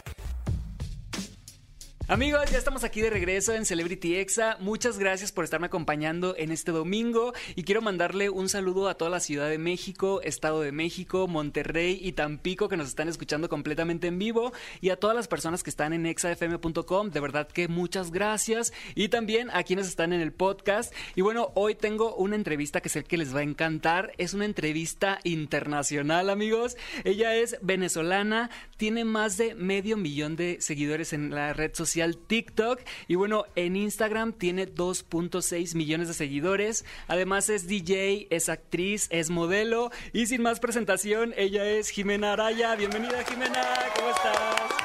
Amigos, 2.09 2.51
ya 2.51 2.59
estamos 2.59 2.83
aquí 2.83 3.01
de 3.01 3.11
regreso 3.11 3.55
en 3.55 3.65
Celebrity 3.65 4.17
Exa. 4.17 4.57
Muchas 4.59 4.99
gracias 4.99 5.31
por 5.31 5.45
estarme 5.45 5.69
acompañando 5.69 6.35
en 6.37 6.51
este 6.51 6.73
domingo 6.73 7.33
y 7.55 7.63
quiero 7.63 7.81
mandarle 7.81 8.29
un 8.29 8.49
saludo 8.49 8.89
a 8.89 8.97
toda 8.97 9.11
la 9.11 9.21
Ciudad 9.21 9.49
de 9.49 9.57
México, 9.57 10.21
Estado 10.21 10.61
de 10.61 10.73
México, 10.73 11.29
Monterrey 11.29 11.99
y 12.03 12.13
Tampico 12.13 12.69
que 12.69 12.77
nos 12.77 12.89
están 12.89 13.09
escuchando 13.09 13.49
completamente 13.49 14.09
en 14.09 14.19
vivo 14.19 14.53
y 14.81 14.91
a 14.91 14.97
todas 14.97 15.15
las 15.15 15.29
personas 15.29 15.63
que 15.63 15.71
están 15.71 15.93
en 15.93 16.05
exafm.com. 16.05 17.11
De 17.11 17.21
verdad 17.21 17.47
que 17.47 17.69
muchas 17.69 18.11
gracias 18.11 18.73
y 18.97 19.09
también 19.09 19.49
a 19.53 19.63
quienes 19.63 19.87
están 19.87 20.13
en 20.13 20.21
el 20.21 20.33
podcast. 20.33 20.93
Y 21.15 21.21
bueno, 21.21 21.53
hoy 21.55 21.77
tengo 21.77 22.17
una 22.17 22.35
entrevista 22.35 22.81
que 22.81 22.89
sé 22.89 23.05
que 23.05 23.17
les 23.17 23.35
va 23.35 23.41
a 23.41 23.45
encantar. 23.45 24.13
Es 24.19 24.35
una 24.35 24.45
entrevista 24.45 25.21
internacional, 25.23 26.31
amigos. 26.31 26.77
Ella 27.05 27.37
es 27.37 27.57
venezolana, 27.63 28.51
tiene 28.77 29.05
más 29.05 29.37
de 29.37 29.55
medio 29.55 29.97
millón 29.97 30.35
de 30.35 30.59
seguidores 30.61 31.13
en 31.13 31.31
la 31.31 31.53
red 31.53 31.73
social 31.75 31.92
TikTok 32.27 32.81
y 33.09 33.15
bueno, 33.15 33.45
en 33.55 33.77
Instagram 33.77 34.33
tiene 34.33 34.67
2.6 34.67 35.75
millones 35.75 36.09
de 36.09 36.15
seguidores. 36.15 36.85
Además 37.07 37.49
es 37.49 37.67
DJ, 37.67 38.27
es 38.31 38.49
actriz, 38.49 39.09
es 39.11 39.31
modelo 39.31 39.91
y 40.13 40.27
sin 40.27 40.43
más 40.43 40.61
presentación, 40.61 41.35
ella 41.37 41.67
es 41.67 41.91
Jimena 41.91 42.33
Araya. 42.33 42.75
Bienvenida 42.77 43.25
Jimena, 43.25 43.63
¿cómo 43.97 44.11
estás? 44.11 44.82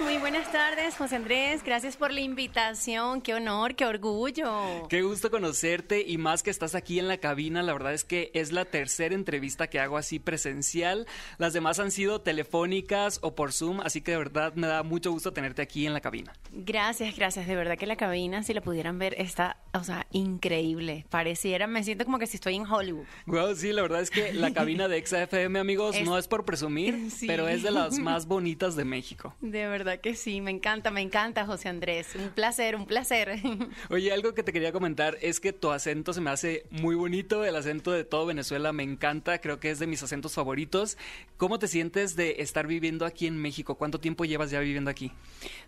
Muy 0.00 0.18
buenas 0.18 0.50
tardes, 0.50 0.96
José 0.96 1.16
Andrés. 1.16 1.62
Gracias 1.62 1.96
por 1.96 2.10
la 2.10 2.20
invitación. 2.20 3.20
Qué 3.20 3.34
honor, 3.34 3.74
qué 3.76 3.84
orgullo. 3.86 4.88
Qué 4.88 5.02
gusto 5.02 5.30
conocerte 5.30 6.02
y 6.06 6.16
más 6.18 6.42
que 6.42 6.50
estás 6.50 6.74
aquí 6.74 6.98
en 6.98 7.06
la 7.06 7.18
cabina. 7.18 7.62
La 7.62 7.72
verdad 7.72 7.92
es 7.92 8.04
que 8.04 8.30
es 8.34 8.50
la 8.52 8.64
tercera 8.64 9.14
entrevista 9.14 9.68
que 9.68 9.78
hago 9.78 9.96
así 9.98 10.18
presencial. 10.18 11.06
Las 11.38 11.52
demás 11.52 11.78
han 11.78 11.90
sido 11.90 12.20
telefónicas 12.20 13.18
o 13.22 13.34
por 13.34 13.52
Zoom, 13.52 13.80
así 13.82 14.00
que 14.00 14.12
de 14.12 14.18
verdad 14.18 14.54
me 14.54 14.66
da 14.66 14.82
mucho 14.82 15.12
gusto 15.12 15.32
tenerte 15.32 15.62
aquí 15.62 15.86
en 15.86 15.92
la 15.92 16.00
cabina. 16.00 16.32
Gracias, 16.52 17.14
gracias. 17.16 17.46
De 17.46 17.54
verdad 17.54 17.76
que 17.78 17.86
la 17.86 17.96
cabina, 17.96 18.42
si 18.42 18.54
la 18.54 18.62
pudieran 18.62 18.98
ver, 18.98 19.14
está, 19.18 19.58
o 19.74 19.84
sea, 19.84 20.06
increíble. 20.12 21.04
Pareciera, 21.10 21.66
me 21.66 21.84
siento 21.84 22.04
como 22.04 22.18
que 22.18 22.26
si 22.26 22.36
estoy 22.36 22.56
en 22.56 22.66
Hollywood. 22.66 23.04
Wow, 23.26 23.54
sí, 23.54 23.72
la 23.72 23.82
verdad 23.82 24.00
es 24.00 24.10
que 24.10 24.32
la 24.32 24.52
cabina 24.52 24.88
de 24.88 25.04
XFM, 25.06 25.58
amigos, 25.58 25.94
Es- 25.96 26.04
no 26.06 26.16
es 26.18 26.26
por 26.26 26.44
presumir, 26.44 27.10
Sí. 27.10 27.26
pero 27.26 27.46
es 27.48 27.62
de 27.62 27.70
las 27.70 27.98
más 28.00 28.26
bonitas 28.26 28.74
de 28.76 28.84
México. 28.84 29.34
De 29.40 29.59
verdad 29.68 30.00
que 30.00 30.14
sí, 30.14 30.40
me 30.40 30.50
encanta, 30.50 30.90
me 30.90 31.00
encanta, 31.00 31.46
José 31.46 31.68
Andrés. 31.68 32.14
Un 32.14 32.30
placer, 32.30 32.76
un 32.76 32.86
placer. 32.86 33.40
Oye, 33.90 34.12
algo 34.12 34.34
que 34.34 34.42
te 34.42 34.52
quería 34.52 34.72
comentar 34.72 35.16
es 35.20 35.40
que 35.40 35.52
tu 35.52 35.70
acento 35.70 36.12
se 36.12 36.20
me 36.20 36.30
hace 36.30 36.66
muy 36.70 36.94
bonito, 36.94 37.44
el 37.44 37.56
acento 37.56 37.90
de 37.90 38.04
todo 38.04 38.26
Venezuela 38.26 38.72
me 38.72 38.82
encanta, 38.82 39.40
creo 39.40 39.58
que 39.58 39.70
es 39.70 39.78
de 39.78 39.86
mis 39.86 40.02
acentos 40.02 40.34
favoritos. 40.34 40.98
¿Cómo 41.36 41.58
te 41.58 41.68
sientes 41.68 42.16
de 42.16 42.36
estar 42.38 42.66
viviendo 42.66 43.06
aquí 43.06 43.26
en 43.26 43.36
México? 43.36 43.76
¿Cuánto 43.76 43.98
tiempo 43.98 44.24
llevas 44.24 44.50
ya 44.50 44.60
viviendo 44.60 44.90
aquí? 44.90 45.12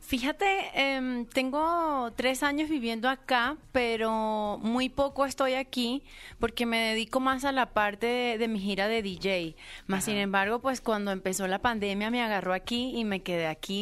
Fíjate, 0.01 0.71
em, 0.75 1.27
tengo 1.27 2.13
tres 2.17 2.43
años 2.43 2.69
viviendo 2.69 3.09
acá, 3.09 3.57
pero 3.73 4.59
muy 4.63 4.89
poco 4.89 5.25
estoy 5.25 5.55
aquí 5.55 6.03
porque 6.39 6.67
me 6.67 6.79
dedico 6.79 7.21
más 7.21 7.45
a 7.45 7.53
la 7.53 7.73
parte 7.73 8.07
de, 8.07 8.39
de 8.39 8.49
mi 8.49 8.61
gira 8.61 8.89
de 8.89 9.03
DJ. 9.03 9.57
Más 9.87 10.05
sin 10.05 10.17
embargo, 10.17 10.61
pues 10.61 10.81
cuando 10.81 11.11
empezó 11.11 11.47
la 11.47 11.61
pandemia 11.61 12.11
me 12.11 12.23
agarró 12.23 12.53
aquí 12.53 12.93
y 12.95 13.05
me 13.05 13.23
quedé 13.23 13.47
aquí. 13.47 13.82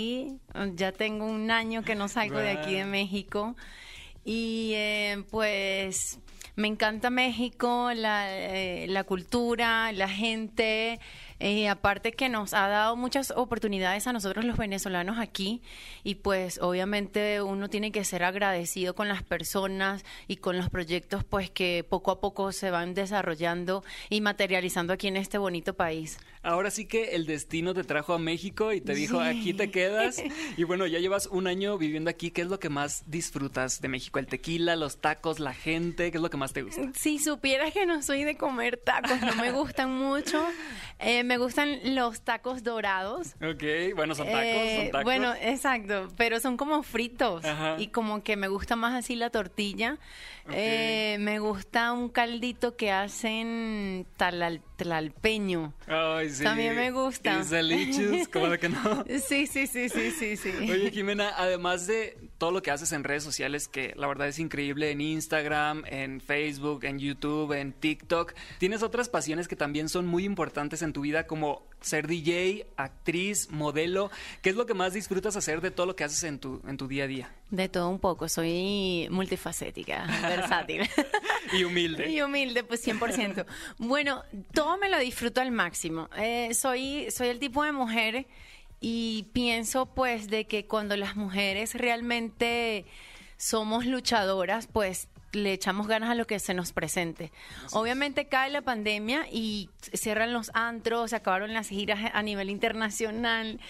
Ya 0.75 0.93
tengo 0.93 1.27
un 1.27 1.51
año 1.51 1.83
que 1.83 1.95
no 1.95 2.09
salgo 2.09 2.39
de 2.39 2.51
aquí 2.51 2.75
de. 2.75 2.85
México. 2.85 3.57
Y 4.25 4.73
eh, 4.75 5.25
pues 5.31 6.19
me 6.57 6.69
encanta 6.69 7.09
México, 7.11 7.91
la, 7.95 8.27
eh, 8.31 8.87
la 8.89 9.05
cultura, 9.05 9.93
la 9.93 10.09
gente. 10.09 11.01
eh, 11.41 11.69
aparte 11.69 12.13
que 12.13 12.29
nos 12.29 12.53
ha 12.53 12.69
dado 12.69 12.97
muchas 12.97 13.33
oportunidades 13.35 14.07
a 14.07 14.13
nosotros 14.13 14.45
los 14.45 14.59
venezolanos 14.59 15.19
aquí 15.19 15.63
y 16.05 16.17
pues 16.17 16.61
obviamente 16.61 17.41
uno 17.41 17.69
tiene 17.71 17.93
que 17.93 18.05
ser 18.05 18.25
agradecido 18.25 18.95
con 18.95 19.09
las 19.09 19.23
personas 19.23 20.05
y 20.29 20.37
con 20.37 20.59
los 20.59 20.69
proyectos 20.69 21.25
pues 21.25 21.51
que 21.51 21.83
poco 21.89 22.11
a 22.11 22.21
poco 22.21 22.53
se 22.53 22.71
van 22.71 22.93
desarrollando 22.93 23.83
y 24.11 24.21
materializando 24.21 24.93
aquí 24.93 25.09
en 25.09 25.17
este 25.17 25.39
bonito 25.39 25.75
país. 25.75 26.19
Ahora 26.43 26.71
sí 26.71 26.87
que 26.87 27.15
el 27.17 27.27
destino 27.27 27.75
te 27.75 27.85
trajo 27.85 28.15
a 28.15 28.19
México 28.19 28.73
y 28.73 28.81
te 28.81 28.95
dijo, 28.95 29.21
Sí. 29.23 29.29
aquí 29.29 29.53
te 29.55 29.71
quedas. 29.71 30.23
Y 30.57 30.65
bueno, 30.65 30.87
ya 30.87 30.99
llevas 30.99 31.27
un 31.27 31.47
año 31.47 31.77
viviendo 31.77 32.09
aquí. 32.11 32.31
¿Qué 32.31 32.41
es 32.43 32.49
lo 32.49 32.59
que 32.59 32.69
más 32.71 33.03
disfrutas 33.07 33.81
de 33.81 33.89
México? 33.89 34.19
¿El 34.19 34.27
tequila, 34.27 34.75
los 34.77 35.01
tacos, 35.01 35.39
la 35.39 35.53
gente? 35.53 36.11
¿Qué 36.11 36.17
es 36.19 36.23
lo 36.23 36.31
que 36.31 36.37
más 36.39 36.53
te 36.53 36.63
gusta? 36.63 36.91
Si 36.95 37.19
supieras 37.19 37.73
que 37.73 37.85
no 37.87 38.03
soy 38.03 38.25
de 38.25 38.37
comer 38.37 38.79
tacos, 38.79 39.21
no 39.21 39.35
me 39.37 39.53
gustan 39.53 39.91
mucho. 39.95 40.43
Eh, 40.99 41.25
me 41.25 41.37
gustan 41.39 41.79
los 41.95 42.23
tacos 42.23 42.63
dorados. 42.63 43.35
Ok, 43.43 43.95
bueno, 43.95 44.15
son 44.15 44.27
tacos, 44.27 44.41
Eh, 44.43 44.77
son 44.83 44.91
tacos. 44.93 45.05
Bueno, 45.05 45.35
exacto, 45.41 46.09
pero 46.17 46.41
son 46.41 46.57
como 46.57 46.83
fritos 46.83 47.45
Ajá. 47.45 47.77
y 47.79 47.89
como 47.89 48.23
que 48.23 48.37
me 48.37 48.49
gusta 48.49 48.77
más 48.77 48.95
así 48.95 49.15
la 49.15 49.31
tortilla. 49.31 49.99
Eh, 50.53 51.17
me 51.21 51.39
gusta 51.39 51.93
un 51.93 52.09
caldito 52.09 52.77
que 52.77 52.91
hacen 52.91 54.07
talal- 54.19 54.63
tlalpeño. 54.81 55.75
Ay, 55.87 56.31
sí. 56.31 56.43
También 56.43 56.75
me 56.75 56.91
gusta. 56.91 57.43
¿cómo 58.33 58.49
de 58.49 58.59
que 58.59 58.71
no? 58.71 59.05
Sí, 59.29 59.47
sí, 59.47 59.67
sí, 59.67 59.91
sí, 59.91 60.11
sí, 60.11 60.37
sí. 60.39 60.51
Oye, 60.59 60.91
Jimena, 60.91 61.35
además 61.37 61.87
de 61.87 62.17
todo 62.39 62.51
lo 62.51 62.63
que 62.63 62.71
haces 62.71 62.93
en 62.93 63.05
redes 63.05 63.23
sociales, 63.23 63.69
que 63.69 63.93
la 63.97 64.07
verdad 64.07 64.29
es 64.29 64.39
increíble 64.39 64.91
en 64.91 65.03
Instagram, 65.03 65.85
en 65.87 66.23
Facebook, 66.23 66.85
en 66.85 66.99
YouTube, 66.99 67.53
en 67.53 67.75
TikTok, 67.75 68.33
tienes 68.59 68.83
otras 68.83 69.11
pasiones 69.11 69.49
que 69.49 69.57
también 69.57 69.91
son 69.91 70.07
muy 70.07 70.25
importantes 70.25 70.81
en 70.81 70.95
tu 70.95 71.03
vida, 71.03 71.27
como 71.27 71.67
ser 71.83 72.07
DJ, 72.07 72.67
actriz, 72.77 73.51
modelo. 73.51 74.11
¿Qué 74.41 74.49
es 74.49 74.57
lo 74.57 74.65
que 74.65 74.73
más 74.73 74.95
disfrutas 74.95 75.37
hacer 75.37 75.61
de 75.61 75.71
todo 75.71 75.85
lo 75.85 75.95
que 75.95 76.05
haces 76.05 76.23
en 76.25 76.39
tu, 76.39 76.63
en 76.67 76.79
tu 76.79 76.89
día 76.89 77.05
a 77.05 77.07
día? 77.07 77.31
De 77.51 77.69
todo 77.69 77.89
un 77.89 77.99
poco, 77.99 78.29
soy 78.29 79.09
multifacética, 79.11 80.07
versátil. 80.23 80.89
y 81.53 81.65
humilde. 81.65 82.09
Y 82.09 82.23
humilde, 82.23 82.63
pues 82.63 82.87
100%. 82.87 83.45
bueno, 83.79 84.23
todo 84.53 84.79
me 84.79 84.89
lo 84.89 84.99
disfruto 84.99 85.41
al 85.41 85.51
máximo. 85.51 86.09
Eh, 86.17 86.55
soy, 86.55 87.11
soy 87.11 87.29
el 87.29 87.41
tipo 87.41 87.65
de 87.65 87.73
mujer 87.73 88.27
y 88.81 89.27
pienso 89.33 89.87
pues 89.87 90.29
de 90.29 90.47
que 90.47 90.67
cuando 90.67 90.97
las 90.97 91.17
mujeres 91.17 91.75
realmente 91.75 92.87
somos 93.37 93.85
luchadoras, 93.85 94.69
pues 94.69 95.09
le 95.33 95.53
echamos 95.53 95.87
ganas 95.87 96.11
a 96.11 96.15
lo 96.15 96.27
que 96.27 96.39
se 96.39 96.55
nos 96.55 96.73
presente. 96.73 97.33
Obviamente 97.73 98.27
cae 98.27 98.51
la 98.51 98.63
pandemia 98.63 99.27
y 99.31 99.71
cierran 99.93 100.33
los 100.33 100.51
antros, 100.55 101.11
se 101.11 101.17
acabaron 101.17 101.55
las 101.55 101.69
giras 101.69 102.11
a 102.13 102.23
nivel 102.23 102.51
internacional 102.51 103.61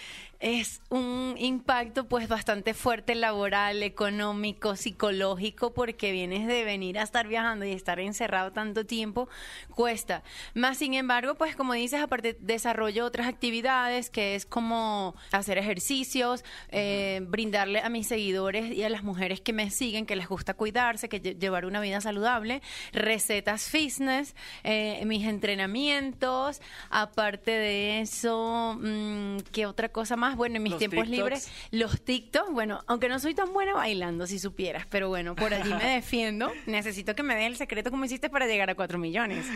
es 0.40 0.81
un 0.88 1.35
impacto 1.38 2.09
pues 2.09 2.26
bastante 2.26 2.72
fuerte 2.72 3.14
laboral, 3.14 3.83
económico, 3.83 4.74
psicológico, 4.74 5.74
porque 5.74 6.12
vienes 6.12 6.46
de 6.46 6.64
venir 6.64 6.98
a 6.98 7.03
estar 7.03 7.29
viajando 7.29 7.66
y 7.66 7.72
estar 7.72 8.00
encerrado 8.00 8.50
tanto 8.50 8.87
tiempo, 8.87 9.29
cuesta. 9.74 10.22
Más 10.55 10.79
sin 10.79 10.94
embargo, 10.94 11.35
pues 11.35 11.55
como 11.57 11.74
dices, 11.74 12.00
aparte 12.00 12.38
desarrollo 12.40 13.05
otras 13.05 13.29
actividades, 13.29 14.09
que 14.09 14.35
es 14.35 14.46
como 14.46 15.14
hacer 15.31 15.59
ejercicios, 15.59 16.42
eh, 16.70 17.20
brindarle 17.29 17.81
a 17.81 17.90
mis 17.90 18.07
seguidores 18.07 18.72
y 18.72 18.83
a 18.83 18.88
las 18.88 19.03
mujeres 19.03 19.42
que 19.42 19.53
me 19.53 19.70
siguen, 19.70 20.07
que 20.07 20.16
les 20.16 20.26
gusta 20.26 20.55
cuidarse, 20.55 21.11
que 21.11 21.20
llevar 21.20 21.66
una 21.66 21.81
vida 21.81 22.00
saludable, 22.00 22.62
recetas 22.92 23.64
fitness, 23.64 24.35
eh, 24.64 25.03
mis 25.05 25.26
entrenamientos, 25.26 26.62
aparte 26.88 27.50
de 27.50 28.00
eso, 28.00 28.79
mm, 28.81 29.38
¿qué 29.53 29.66
otra 29.66 29.90
cosa 29.90 30.16
más? 30.16 30.30
Bueno, 30.37 30.57
en 30.57 30.62
mis 30.62 30.77
tiempos 30.79 31.09
libres, 31.09 31.51
los 31.71 32.01
TikToks, 32.03 32.53
bueno, 32.53 32.83
aunque 32.87 33.09
no 33.09 33.19
soy 33.19 33.35
tan 33.35 33.53
buena 33.53 33.75
bailando, 33.75 34.27
si 34.27 34.38
supieras, 34.38 34.87
pero 34.88 35.09
bueno, 35.09 35.35
por 35.35 35.53
allí 35.53 35.73
me 35.73 35.85
defiendo. 35.95 36.53
Necesito 36.66 37.14
que 37.14 37.23
me 37.23 37.35
dé 37.35 37.47
el 37.47 37.57
secreto 37.57 37.90
como 37.90 38.05
hiciste 38.05 38.31
para 38.31 38.47
llegar 38.47 38.71
a 38.71 38.75
4 38.75 38.99
millones. 38.99 39.47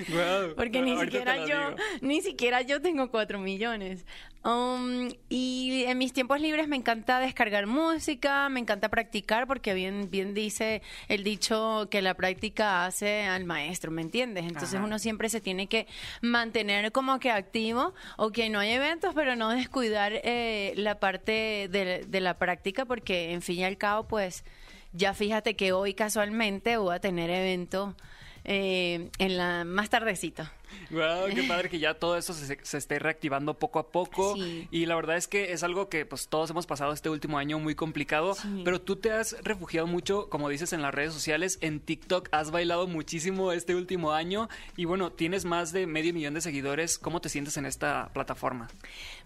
Porque 0.57 0.81
ni 0.81 0.99
siquiera 0.99 1.47
yo, 1.47 1.77
ni 2.01 2.21
siquiera 2.21 2.63
yo 2.63 2.81
tengo 2.81 3.11
4 3.11 3.39
millones. 3.39 4.05
Um, 4.44 5.09
y 5.30 5.85
en 5.87 5.96
mis 5.96 6.12
tiempos 6.12 6.38
libres 6.38 6.68
me 6.68 6.76
encanta 6.76 7.18
descargar 7.18 7.66
música, 7.66 8.50
me 8.50 8.61
encanta 8.61 8.90
practicar, 8.90 9.46
porque 9.46 9.72
bien, 9.72 10.11
bien 10.11 10.35
dice 10.35 10.83
el 11.09 11.24
dicho 11.24 11.88
que 11.90 12.02
la 12.02 12.12
práctica 12.12 12.85
hace 12.85 13.22
al 13.22 13.46
maestro, 13.46 13.90
¿me 13.90 14.02
entiendes? 14.02 14.44
Entonces 14.44 14.78
uno 14.85 14.98
siempre 14.98 15.30
se 15.30 15.40
tiene 15.40 15.66
que 15.66 15.87
mantener 16.20 16.92
como 16.92 17.18
que 17.20 17.30
activo, 17.30 17.94
o 18.18 18.33
que 18.33 18.50
no 18.50 18.59
hay 18.59 18.72
eventos, 18.72 19.14
pero 19.14 19.35
no 19.35 19.48
descuidar 19.48 20.12
eh, 20.22 20.74
la 20.76 21.00
parte 21.00 21.68
de, 21.70 22.04
de 22.07 22.20
la 22.20 22.37
práctica, 22.37 22.85
porque 22.85 23.33
en 23.33 23.40
fin 23.40 23.61
y 23.61 23.64
al 23.64 23.78
cabo, 23.78 24.07
pues 24.07 24.44
ya 24.92 25.14
fíjate 25.14 25.57
que 25.57 25.72
hoy 25.72 25.94
casualmente 25.94 26.76
voy 26.76 26.94
a 26.94 27.00
tener 27.00 27.30
evento 27.30 27.96
eh, 28.44 29.09
en 29.18 29.37
la 29.38 29.64
más 29.64 29.88
tardecita. 29.88 30.52
Wow, 30.91 31.35
qué 31.35 31.43
padre 31.45 31.69
que 31.69 31.79
ya 31.79 31.95
todo 31.95 32.17
eso 32.17 32.33
se, 32.33 32.59
esté 32.77 32.99
reactivando 32.99 33.55
poco 33.55 33.79
a 33.79 33.89
poco. 33.89 34.37
Y 34.71 34.87
la 34.87 34.95
verdad 34.95 35.17
es 35.17 35.29
que 35.29 35.53
es 35.53 35.63
algo 35.63 35.89
que 35.89 36.07
pues 36.07 36.29
todos 36.29 36.51
hemos 36.51 36.67
pasado 36.67 36.93
este 36.93 37.11
último 37.11 37.39
año 37.39 37.59
muy 37.59 37.75
complicado. 37.75 38.37
Pero 38.65 38.81
tú 38.81 38.97
te 38.97 39.13
has 39.13 39.37
refugiado 39.43 39.87
mucho, 39.87 40.29
como 40.29 40.49
dices, 40.49 40.73
en 40.73 40.83
las 40.83 40.95
redes 40.95 41.13
sociales. 41.13 41.59
En 41.61 41.81
TikTok 41.81 42.29
has 42.33 42.51
bailado 42.51 42.87
muchísimo 42.87 43.53
este 43.53 43.75
último 43.75 44.13
año. 44.13 44.49
Y 44.77 44.85
bueno, 44.85 45.13
tienes 45.13 45.45
más 45.45 45.73
de 45.73 45.87
medio 45.87 46.15
millón 46.15 46.35
de 46.35 46.41
seguidores. 46.41 46.99
¿Cómo 46.99 47.21
te 47.21 47.29
sientes 47.29 47.57
en 47.57 47.67
esta 47.67 48.11
plataforma? 48.13 48.69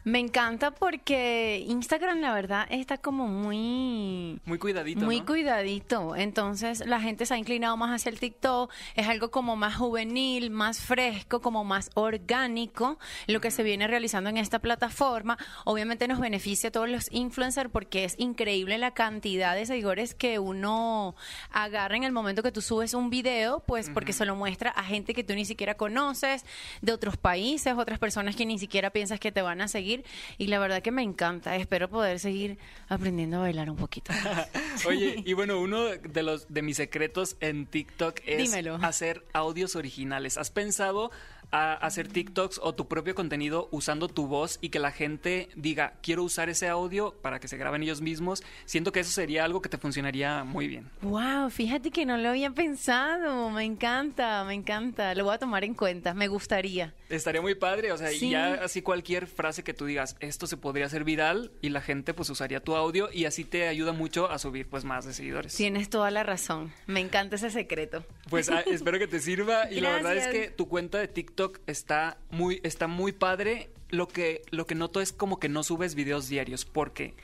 Me 0.05 0.19
encanta 0.21 0.71
porque 0.71 1.65
Instagram, 1.67 2.21
la 2.21 2.33
verdad, 2.33 2.67
está 2.71 2.99
como 2.99 3.27
muy... 3.27 4.41
Muy 4.45 4.59
cuidadito. 4.59 5.05
Muy 5.05 5.21
cuidadito. 5.21 6.17
Entonces 6.17 6.87
la 6.87 7.01
gente 7.01 7.27
se 7.27 7.35
ha 7.35 7.39
inclinado 7.39 7.77
más 7.77 7.91
hacia 7.91 8.11
el 8.11 8.19
TikTok. 8.19 8.73
Es 8.95 9.09
algo 9.09 9.31
como 9.31 9.57
más 9.57 9.77
juvenil, 9.77 10.51
más 10.51 10.81
fresco 10.81 11.38
como 11.41 11.65
más 11.65 11.91
orgánico 11.95 12.99
lo 13.27 13.41
que 13.41 13.51
se 13.51 13.63
viene 13.63 13.87
realizando 13.87 14.31
en 14.31 14.37
esta 14.37 14.59
plataforma. 14.59 15.39
Obviamente 15.65 16.09
nos 16.09 16.21
beneficia 16.21 16.69
a 16.69 16.73
todos 16.73 16.89
los 16.89 17.13
influencers 17.13 17.71
porque 17.71 18.05
es 18.05 18.15
increíble 18.19 18.79
la 18.79 18.93
cantidad 18.93 19.55
de 19.55 19.67
seguidores 19.67 20.15
que 20.15 20.39
uno 20.39 21.15
agarra 21.51 21.97
en 21.97 22.05
el 22.05 22.13
momento 22.13 22.43
que 22.43 22.53
tú 22.53 22.61
subes 22.61 22.95
un 22.95 23.11
video, 23.11 23.61
pues 23.67 23.91
porque 23.91 24.13
se 24.13 24.25
lo 24.25 24.37
muestra 24.37 24.71
a 24.71 24.85
gente 24.85 25.15
que 25.15 25.25
tú 25.25 25.35
ni 25.35 25.45
siquiera 25.45 25.75
conoces, 25.75 26.45
de 26.83 26.93
otros 26.93 27.17
países, 27.17 27.75
otras 27.77 27.99
personas 27.99 28.37
que 28.37 28.47
ni 28.47 28.59
siquiera 28.59 28.91
piensas 28.91 29.21
que 29.21 29.33
te 29.33 29.43
van 29.43 29.61
a 29.61 29.69
seguir. 29.69 30.05
Y 30.39 30.49
la 30.49 30.59
verdad 30.59 30.83
que 30.83 30.91
me 30.91 31.03
encanta. 31.03 31.57
Espero 31.57 31.89
poder 31.89 32.19
seguir 32.19 32.59
aprendiendo 32.89 33.39
a 33.39 33.41
bailar 33.41 33.71
un 33.71 33.77
poquito. 33.77 34.13
Oye, 34.87 35.23
y 35.25 35.33
bueno, 35.33 35.61
uno 35.61 35.85
de 35.85 36.23
los 36.23 36.53
de 36.53 36.63
mis 36.63 36.77
secretos 36.77 37.37
en 37.41 37.67
TikTok 37.67 38.21
es 38.27 38.55
hacer 38.83 39.25
audios 39.33 39.77
originales. 39.77 40.39
¿Has 40.39 40.51
pensado 40.51 41.11
a 41.51 41.75
hacer 41.75 42.09
TikToks 42.09 42.61
o 42.63 42.75
tu 42.75 42.89
propio 42.89 43.15
contenido 43.15 43.69
usando 43.71 44.09
tu 44.09 44.27
voz 44.27 44.59
y 44.61 44.69
que 44.69 44.79
la 44.79 44.91
gente 44.91 45.49
diga, 45.57 45.95
quiero 46.03 46.23
usar 46.23 46.49
ese 46.49 46.69
audio 46.69 47.15
para 47.23 47.41
que 47.41 47.49
se 47.49 47.57
graben 47.57 47.83
ellos 47.83 48.01
mismos, 48.01 48.43
siento 48.65 48.93
que 48.93 49.01
eso 49.01 49.11
sería 49.11 49.45
algo 49.45 49.63
que 49.63 49.69
te 49.69 49.79
funcionaría 49.79 50.45
muy 50.45 50.69
bien. 50.69 50.91
Wow, 51.03 51.51
fíjate 51.51 51.91
que 51.91 52.05
no 52.05 52.17
lo 52.17 52.31
había 52.31 52.51
pensado, 52.51 53.51
me 53.51 53.65
encanta, 53.65 54.45
me 54.45 54.55
encanta, 54.55 55.15
lo 55.15 55.25
voy 55.25 55.35
a 55.35 55.39
tomar 55.39 55.65
en 55.65 55.75
cuenta, 55.75 56.15
me 56.15 56.29
gustaría. 56.29 56.95
Estaría 57.09 57.41
muy 57.41 57.55
padre, 57.55 57.93
o 57.93 57.97
sea, 57.97 58.13
y 58.13 58.31
ya 58.31 58.55
así 58.55 58.83
cualquier 58.83 59.27
frase 59.27 59.65
que 59.65 59.73
tú 59.73 59.87
digas, 59.87 60.17
esto 60.21 60.47
se 60.47 60.57
podría 60.57 60.87
hacer 60.87 61.05
viral 61.05 61.51
y 61.63 61.71
la 61.71 61.81
gente 61.81 62.13
pues 62.13 62.29
usaría 62.31 62.61
tu 62.61 62.77
audio 62.77 63.09
y 63.13 63.25
así 63.25 63.45
te 63.45 63.69
ayuda 63.69 63.93
mucho 63.93 64.31
a 64.31 64.39
subir 64.39 64.69
pues 64.69 64.85
más 64.85 65.07
de 65.07 65.15
seguidores. 65.15 65.55
Tienes 65.55 65.89
toda 65.89 66.11
la 66.11 66.23
razón, 66.23 66.73
me 66.87 67.01
encanta 67.01 67.37
ese 67.37 67.51
secreto. 67.51 68.05
Pues 68.29 68.51
ah, 68.51 68.63
espero 68.67 68.99
que 68.99 69.07
te 69.07 69.21
sirva 69.21 69.71
y 69.71 69.81
la 69.81 69.93
verdad 69.93 70.17
es 70.17 70.27
que 70.29 70.51
tu 70.51 70.69
cuenta 70.69 70.99
de 70.99 71.09
TikTok 71.09 71.38
está 71.67 72.19
muy, 72.31 72.61
está 72.63 72.87
muy 72.87 73.13
padre. 73.13 73.71
Lo 73.91 74.07
que, 74.07 74.43
lo 74.51 74.67
que 74.67 74.75
noto 74.75 75.01
es 75.01 75.13
como 75.13 75.39
que 75.39 75.49
no 75.49 75.63
subes 75.63 75.95
videos 75.95 76.29
diarios. 76.29 76.65
¿Por 76.65 76.93
qué? 76.93 77.15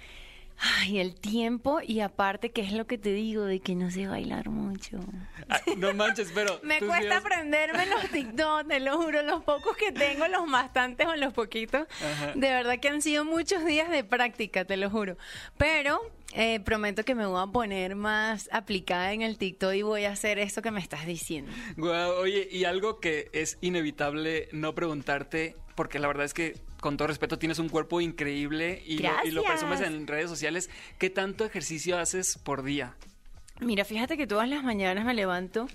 Ay, 0.58 0.98
el 0.98 1.14
tiempo 1.14 1.80
y 1.82 2.00
aparte, 2.00 2.52
¿qué 2.52 2.62
es 2.62 2.72
lo 2.72 2.86
que 2.86 2.96
te 2.96 3.12
digo? 3.12 3.44
De 3.44 3.60
que 3.60 3.74
no 3.74 3.90
sé 3.90 4.06
bailar 4.06 4.48
mucho. 4.50 4.98
no 5.76 5.92
manches, 5.94 6.30
pero... 6.34 6.60
Me 6.62 6.78
cuesta 6.78 7.18
aprenderme 7.18 7.86
los 7.86 8.08
TikTok, 8.12 8.68
te 8.68 8.80
lo 8.80 8.96
juro, 8.96 9.22
los 9.22 9.42
pocos 9.42 9.76
que 9.76 9.92
tengo, 9.92 10.28
los 10.28 10.48
bastantes 10.50 11.06
o 11.06 11.16
los 11.16 11.32
poquitos. 11.32 11.86
De 12.34 12.48
verdad 12.50 12.78
que 12.78 12.88
han 12.88 13.02
sido 13.02 13.24
muchos 13.24 13.64
días 13.64 13.90
de 13.90 14.04
práctica, 14.04 14.64
te 14.64 14.76
lo 14.76 14.90
juro. 14.90 15.18
Pero 15.58 16.00
eh, 16.34 16.60
prometo 16.60 17.04
que 17.04 17.14
me 17.14 17.26
voy 17.26 17.40
a 17.40 17.46
poner 17.46 17.94
más 17.94 18.48
aplicada 18.52 19.12
en 19.12 19.22
el 19.22 19.38
TikTok 19.38 19.72
y 19.74 19.82
voy 19.82 20.04
a 20.04 20.10
hacer 20.10 20.38
esto 20.38 20.62
que 20.62 20.72
me 20.72 20.80
estás 20.80 21.06
diciendo. 21.06 21.52
oye, 21.78 22.48
y 22.50 22.64
algo 22.64 22.98
que 22.98 23.30
es 23.32 23.56
inevitable 23.60 24.48
no 24.52 24.74
preguntarte, 24.74 25.56
porque 25.76 26.00
la 26.00 26.08
verdad 26.08 26.24
es 26.24 26.34
que 26.34 26.56
con 26.80 26.98
todo 26.98 27.08
respeto, 27.08 27.38
tienes 27.38 27.58
un 27.58 27.70
cuerpo 27.70 28.02
increíble 28.02 28.82
y 28.84 28.98
lo, 28.98 29.10
y 29.24 29.30
lo, 29.30 29.42
presumes 29.42 29.80
en 29.80 30.06
redes 30.06 30.28
sociales. 30.28 30.68
¿Qué 30.98 31.08
tanto 31.08 31.46
ejercicio 31.46 31.98
haces 31.98 32.36
por 32.36 32.62
día? 32.62 32.94
Mira, 33.60 33.86
fíjate 33.86 34.18
que 34.18 34.26
todas 34.26 34.48
las 34.48 34.62
mañanas 34.64 35.06
me 35.06 35.14
levanto 35.14 35.66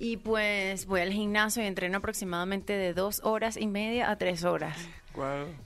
y 0.00 0.16
pues 0.16 0.86
voy 0.86 1.00
al 1.02 1.12
gimnasio 1.12 1.62
y 1.62 1.66
entreno 1.66 1.98
aproximadamente 1.98 2.72
de 2.72 2.92
dos 2.92 3.20
horas 3.22 3.56
y 3.56 3.68
media 3.68 4.10
a 4.10 4.16
tres 4.16 4.42
horas. 4.42 4.76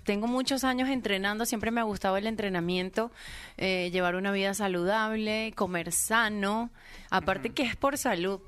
Tengo 0.04 0.26
muchos 0.26 0.64
años 0.64 0.88
entrenando, 0.88 1.46
siempre 1.46 1.70
me 1.70 1.80
ha 1.80 1.84
gustado 1.84 2.16
el 2.16 2.26
entrenamiento, 2.26 3.10
eh, 3.56 3.90
llevar 3.92 4.16
una 4.16 4.32
vida 4.32 4.54
saludable, 4.54 5.52
comer 5.54 5.92
sano, 5.92 6.70
aparte 7.10 7.50
que 7.50 7.62
es 7.62 7.76
por 7.76 7.98
salud. 7.98 8.40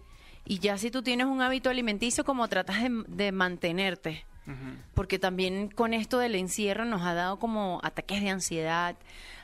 Y 0.45 0.61
ya 0.61 0.79
si 0.79 0.91
tú 0.91 1.03
tienes 1.03 1.27
un 1.27 1.43
hábito 1.43 1.71
alimenticio, 1.71 2.25
como 2.25 2.49
tratas 2.49 2.79
de 3.07 3.33
mantenerte. 3.33 4.25
Porque 4.95 5.19
también 5.19 5.69
con 5.69 5.93
esto 5.93 6.19
del 6.19 6.35
encierro 6.35 6.87
nos 6.87 7.03
ha 7.03 7.13
dado 7.13 7.39
como 7.39 7.81
ataques 7.83 8.23
de 8.23 8.31
ansiedad, 8.31 8.97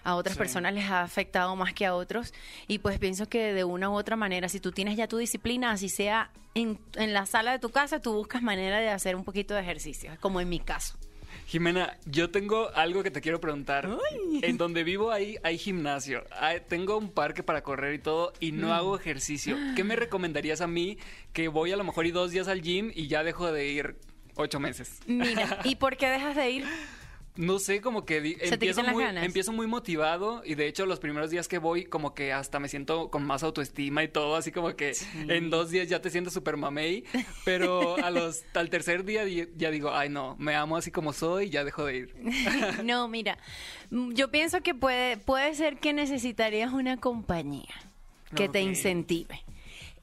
a 0.02 0.14
otras 0.14 0.36
personas 0.36 0.72
les 0.72 0.84
ha 0.90 1.02
afectado 1.02 1.54
más 1.56 1.74
que 1.74 1.84
a 1.84 1.94
otros. 1.94 2.32
Y 2.68 2.78
pues 2.78 2.98
pienso 2.98 3.28
que 3.28 3.52
de 3.52 3.64
una 3.64 3.90
u 3.90 3.94
otra 3.94 4.16
manera, 4.16 4.48
si 4.48 4.60
tú 4.60 4.72
tienes 4.72 4.96
ya 4.96 5.06
tu 5.06 5.18
disciplina, 5.18 5.72
así 5.72 5.90
sea 5.90 6.30
en, 6.54 6.78
la 6.96 7.26
sala 7.26 7.52
de 7.52 7.58
tu 7.58 7.70
casa, 7.70 8.00
tú 8.00 8.14
buscas 8.14 8.42
manera 8.42 8.78
de 8.78 8.88
hacer 8.88 9.16
un 9.16 9.24
poquito 9.24 9.54
de 9.54 9.60
ejercicio, 9.60 10.12
como 10.20 10.40
en 10.40 10.48
mi 10.48 10.60
caso. 10.60 10.96
Jimena, 11.46 11.98
yo 12.06 12.30
tengo 12.30 12.70
algo 12.74 13.02
que 13.02 13.10
te 13.10 13.20
quiero 13.20 13.40
preguntar. 13.40 13.88
En 14.42 14.56
donde 14.56 14.84
vivo 14.84 15.10
ahí 15.10 15.36
hay 15.42 15.58
gimnasio. 15.58 16.24
tengo 16.68 16.96
un 16.96 17.10
parque 17.10 17.42
para 17.42 17.62
correr 17.62 17.94
y 17.94 17.98
todo 17.98 18.32
y 18.40 18.52
no 18.52 18.68
mm. 18.68 18.72
hago 18.72 18.96
ejercicio. 18.96 19.56
¿Qué 19.76 19.84
me 19.84 19.96
recomendarías 19.96 20.60
a 20.60 20.66
mí 20.66 20.98
que 21.32 21.48
voy 21.48 21.72
a 21.72 21.76
lo 21.76 21.84
mejor 21.84 22.06
y 22.06 22.10
dos 22.10 22.30
días 22.30 22.48
al 22.48 22.62
gym 22.62 22.90
y 22.94 23.08
ya 23.08 23.22
dejo 23.22 23.52
de 23.52 23.68
ir 23.68 23.96
ocho 24.36 24.60
meses. 24.60 25.00
Mira, 25.06 25.60
¿y 25.64 25.76
por 25.76 25.96
qué 25.96 26.08
dejas 26.08 26.36
de 26.36 26.50
ir? 26.50 26.64
no 27.36 27.58
sé, 27.58 27.80
como 27.80 28.04
que 28.04 28.36
empiezo 28.40 28.84
muy, 28.84 29.04
empiezo 29.04 29.52
muy 29.52 29.66
motivado 29.66 30.42
y 30.44 30.54
de 30.54 30.68
hecho 30.68 30.86
los 30.86 31.00
primeros 31.00 31.30
días 31.30 31.48
que 31.48 31.58
voy 31.58 31.84
como 31.84 32.14
que 32.14 32.32
hasta 32.32 32.60
me 32.60 32.68
siento 32.68 33.10
con 33.10 33.24
más 33.24 33.42
autoestima 33.42 34.04
y 34.04 34.08
todo, 34.08 34.36
así 34.36 34.52
como 34.52 34.76
que 34.76 34.92
en 35.28 35.50
dos 35.50 35.70
días 35.70 35.88
ya 35.88 36.00
te 36.00 36.10
sientes 36.10 36.32
super 36.32 36.56
mamey, 36.56 37.04
pero 37.44 37.96
a 38.04 38.10
los, 38.10 38.44
al 38.54 38.70
tercer 38.70 39.04
día 39.04 39.24
ya 39.56 39.70
digo, 39.70 39.92
ay 39.92 40.10
no, 40.10 40.36
me 40.38 40.54
amo 40.54 40.76
así 40.76 40.92
como 40.92 41.12
soy, 41.12 41.50
ya 41.50 41.64
dejo 41.64 41.84
de 41.86 41.96
ir. 41.96 42.14
no, 42.84 43.08
mira, 43.08 43.36
mm, 43.90 44.12
yo 44.12 44.30
pienso 44.30 44.60
que 44.60 44.74
puede, 44.74 45.16
puede 45.16 45.54
ser 45.54 45.78
que 45.78 45.92
necesitarías 45.92 46.72
una 46.72 46.98
compañía 46.98 47.74
que 48.36 48.48
te 48.48 48.60
incentive. 48.60 49.44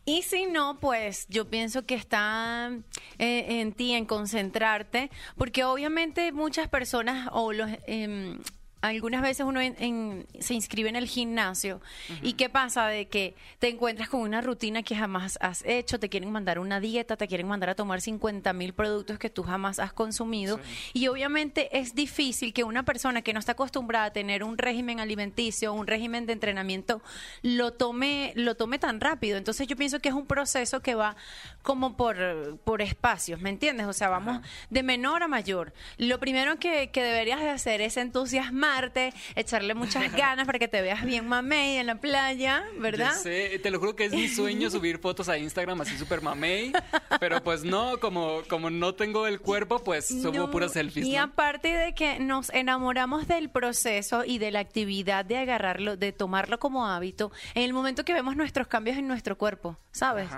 Y 0.06 0.24
si 0.24 0.46
no, 0.46 0.80
pues 0.80 1.28
yo 1.30 1.50
pienso 1.50 1.86
que 1.86 1.96
está 1.96 2.72
eh, 3.20 3.62
en 3.62 3.74
ti, 3.74 3.94
en 3.94 4.06
concentrarte, 4.06 5.12
porque 5.38 5.64
obviamente 5.64 6.32
muchas 6.32 6.68
personas 6.68 7.30
o 7.32 7.54
los... 7.54 7.70
em, 7.88 8.40
algunas 8.82 9.22
veces 9.22 9.46
uno 9.46 9.62
en- 9.62 9.76
en- 9.80 10.28
se 10.39 10.54
inscribe 10.54 10.89
en 10.89 10.96
el 10.96 11.08
gimnasio 11.08 11.82
y 12.24 12.34
qué 12.34 12.50
pasa 12.50 12.88
de 12.88 13.08
que 13.08 13.36
te 13.60 13.70
encuentras 13.70 14.10
con 14.10 14.22
una 14.22 14.41
rutina 14.41 14.82
que 14.84 14.96
jamás 14.96 15.38
has 15.41 15.63
hecho, 15.65 16.00
te 16.00 16.10
quieren 16.10 16.32
mandar 16.32 16.58
una 16.60 16.80
dieta, 16.80 17.15
te 17.15 17.28
quieren 17.28 17.48
mandar 17.48 17.70
a 17.70 17.76
tomar 17.76 18.02
50 18.02 18.54
mil 18.54 18.74
productos 18.74 19.20
que 19.20 19.30
tú 19.30 19.44
jamás 19.44 19.80
has 19.80 19.94
consumido 19.94 20.60
y 20.94 21.08
obviamente 21.08 21.78
es 21.78 21.94
difícil 21.96 22.54
que 22.54 22.63
una 22.63 22.84
persona 22.84 23.22
que 23.22 23.34
no 23.34 23.39
está 23.39 23.52
acostumbrada 23.52 24.06
a 24.06 24.13
tener 24.13 24.44
un 24.44 24.58
régimen 24.58 25.00
alimenticio, 25.00 25.74
un 25.74 25.86
régimen 25.88 26.26
de 26.26 26.34
entrenamiento, 26.34 27.02
lo 27.44 27.74
tome, 27.74 28.34
lo 28.36 28.56
tome 28.56 28.80
tan 28.80 29.00
rápido. 29.00 29.38
Entonces 29.38 29.67
yo 29.67 29.76
pienso 29.76 30.00
que 30.00 30.10
es 30.10 30.15
un 30.15 30.26
proceso 30.26 30.82
que 30.82 30.96
va 30.96 31.15
como 31.62 31.96
por, 31.98 32.58
por 32.63 32.82
espacios, 32.82 33.39
¿me 33.41 33.50
entiendes? 33.52 33.86
O 33.88 33.94
sea, 33.94 34.10
vamos 34.10 34.41
de 34.70 34.84
menor 34.84 35.22
a 35.24 35.28
mayor. 35.28 35.74
Lo 35.98 36.20
primero 36.20 36.58
que, 36.58 36.89
que 36.89 37.04
deberías 37.04 37.39
de 37.39 37.50
hacer 37.50 37.82
es 37.82 37.98
echarle 39.36 39.74
muchas 39.76 40.12
ganas 40.16 40.46
para 40.46 40.60
que 40.60 40.68
te 40.68 40.82
veas 40.82 41.04
bien 41.04 41.28
mamey 41.28 41.78
en 41.78 41.88
la 41.88 41.96
playa, 41.96 42.64
¿verdad? 42.78 43.12
Ya 43.12 43.18
sé, 43.18 43.60
te 43.60 43.72
lo 43.72 43.80
juro 43.80 43.96
que 43.96 44.06
es 44.06 44.12
mi 44.12 44.28
sueño 44.28 44.70
subir 44.70 45.00
fotos 45.00 45.30
a 45.30 45.38
Instagram 45.38 45.82
así 45.82 45.98
super 45.98 46.22
mamey, 46.22 46.72
pero 47.20 47.44
pues 47.44 47.64
no, 47.64 48.00
como, 48.00 48.42
como 48.48 48.70
no 48.70 48.96
tengo 48.96 49.28
el 49.28 49.40
cuerpo, 49.40 49.84
pues 49.84 50.08
subo 50.08 50.32
No, 50.32 50.52
puras 50.52 50.74
selfies. 50.74 51.06
Y 51.06 51.16
aparte 51.16 51.70
de 51.70 51.94
que 51.94 52.20
nos 52.20 52.50
enamoramos 52.52 53.28
del 53.28 53.50
proceso 53.50 54.24
y 54.26 54.38
de 54.38 54.52
la 54.52 54.60
actividad 54.60 55.26
de 55.26 55.38
agarrarlo, 55.38 55.98
de 55.98 56.12
tomarlo 56.12 56.60
como 56.60 56.88
hábito, 56.88 57.32
en 57.54 57.64
el 57.64 57.74
momento 57.74 58.06
que 58.06 58.14
vemos 58.14 58.36
nuestros 58.36 58.68
cambios 58.68 58.98
en 58.98 59.08
nuestro 59.08 59.38
cuerpo, 59.38 59.78
¿sabes? 59.92 60.30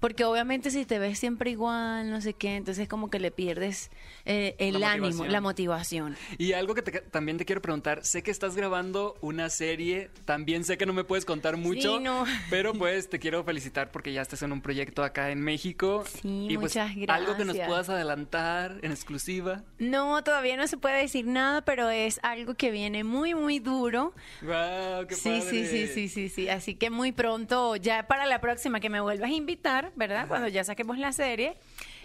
Porque 0.00 0.24
obviamente 0.24 0.70
si 0.70 0.84
te 0.84 0.98
ves 0.98 1.18
siempre 1.18 1.50
igual, 1.50 2.10
no 2.10 2.20
sé 2.20 2.34
qué, 2.34 2.56
entonces 2.56 2.86
como 2.88 3.08
que 3.10 3.18
le 3.18 3.30
pierdes 3.30 3.90
eh, 4.24 4.54
el 4.58 4.78
La 4.80 4.92
ánimo, 4.92 5.24
la 5.24 5.40
motivación. 5.40 6.16
Y 6.38 6.52
algo 6.52 6.74
que 6.74 6.82
te- 6.82 7.00
también 7.00 7.38
te 7.38 7.44
quiero 7.46 7.62
preguntar, 7.62 8.04
sé 8.04 8.22
que 8.22 8.30
estás 8.30 8.56
grabando 8.56 9.16
una 9.22 9.48
serie, 9.48 10.10
también 10.24 10.64
sé 10.64 10.76
que 10.76 10.84
no 10.86 10.92
me 10.92 11.04
puedes 11.04 11.24
contar 11.24 11.56
mucho, 11.56 11.96
Sí, 11.96 12.02
no. 12.04 12.24
pero 12.50 12.74
pues 12.74 13.08
te 13.08 13.18
quiero 13.18 13.42
felicitar 13.44 13.90
porque 13.90 14.12
ya 14.12 14.20
estás 14.22 14.42
en 14.42 14.52
un 14.52 14.60
proyecto 14.60 15.02
acá 15.02 15.30
en 15.30 15.40
México. 15.40 16.04
Sí, 16.20 16.46
y 16.50 16.56
pues 16.58 16.76
muchas 16.76 16.90
algo 17.08 17.32
que 17.36 17.44
nos 17.44 17.54
gracias. 17.56 17.68
puedas 17.68 17.88
adelantar 17.88 18.78
en 18.82 18.92
exclusiva. 18.92 19.64
No, 19.78 20.22
todavía 20.22 20.56
no 20.56 20.66
se 20.66 20.76
puede 20.76 20.98
decir 21.00 21.26
nada, 21.26 21.62
pero 21.64 21.88
es 21.90 22.20
algo 22.22 22.54
que 22.54 22.70
viene 22.70 23.02
muy, 23.02 23.34
muy 23.34 23.58
duro. 23.60 24.12
Wow, 24.42 25.06
qué 25.08 25.14
Sí, 25.14 25.40
sí, 25.40 25.66
sí, 25.66 25.86
sí, 25.88 26.08
sí, 26.08 26.28
sí. 26.28 26.48
Así 26.48 26.74
que 26.74 26.90
muy 26.90 27.12
pronto, 27.12 27.76
ya 27.76 28.06
para 28.06 28.26
la 28.26 28.40
próxima 28.40 28.78
que 28.80 28.90
me 28.90 29.00
vuelvas 29.00 29.30
a 29.30 29.32
invitar, 29.34 29.85
¿verdad? 29.94 30.26
Cuando 30.28 30.48
ya 30.48 30.64
saquemos 30.64 30.98
la 30.98 31.12
serie, 31.12 31.56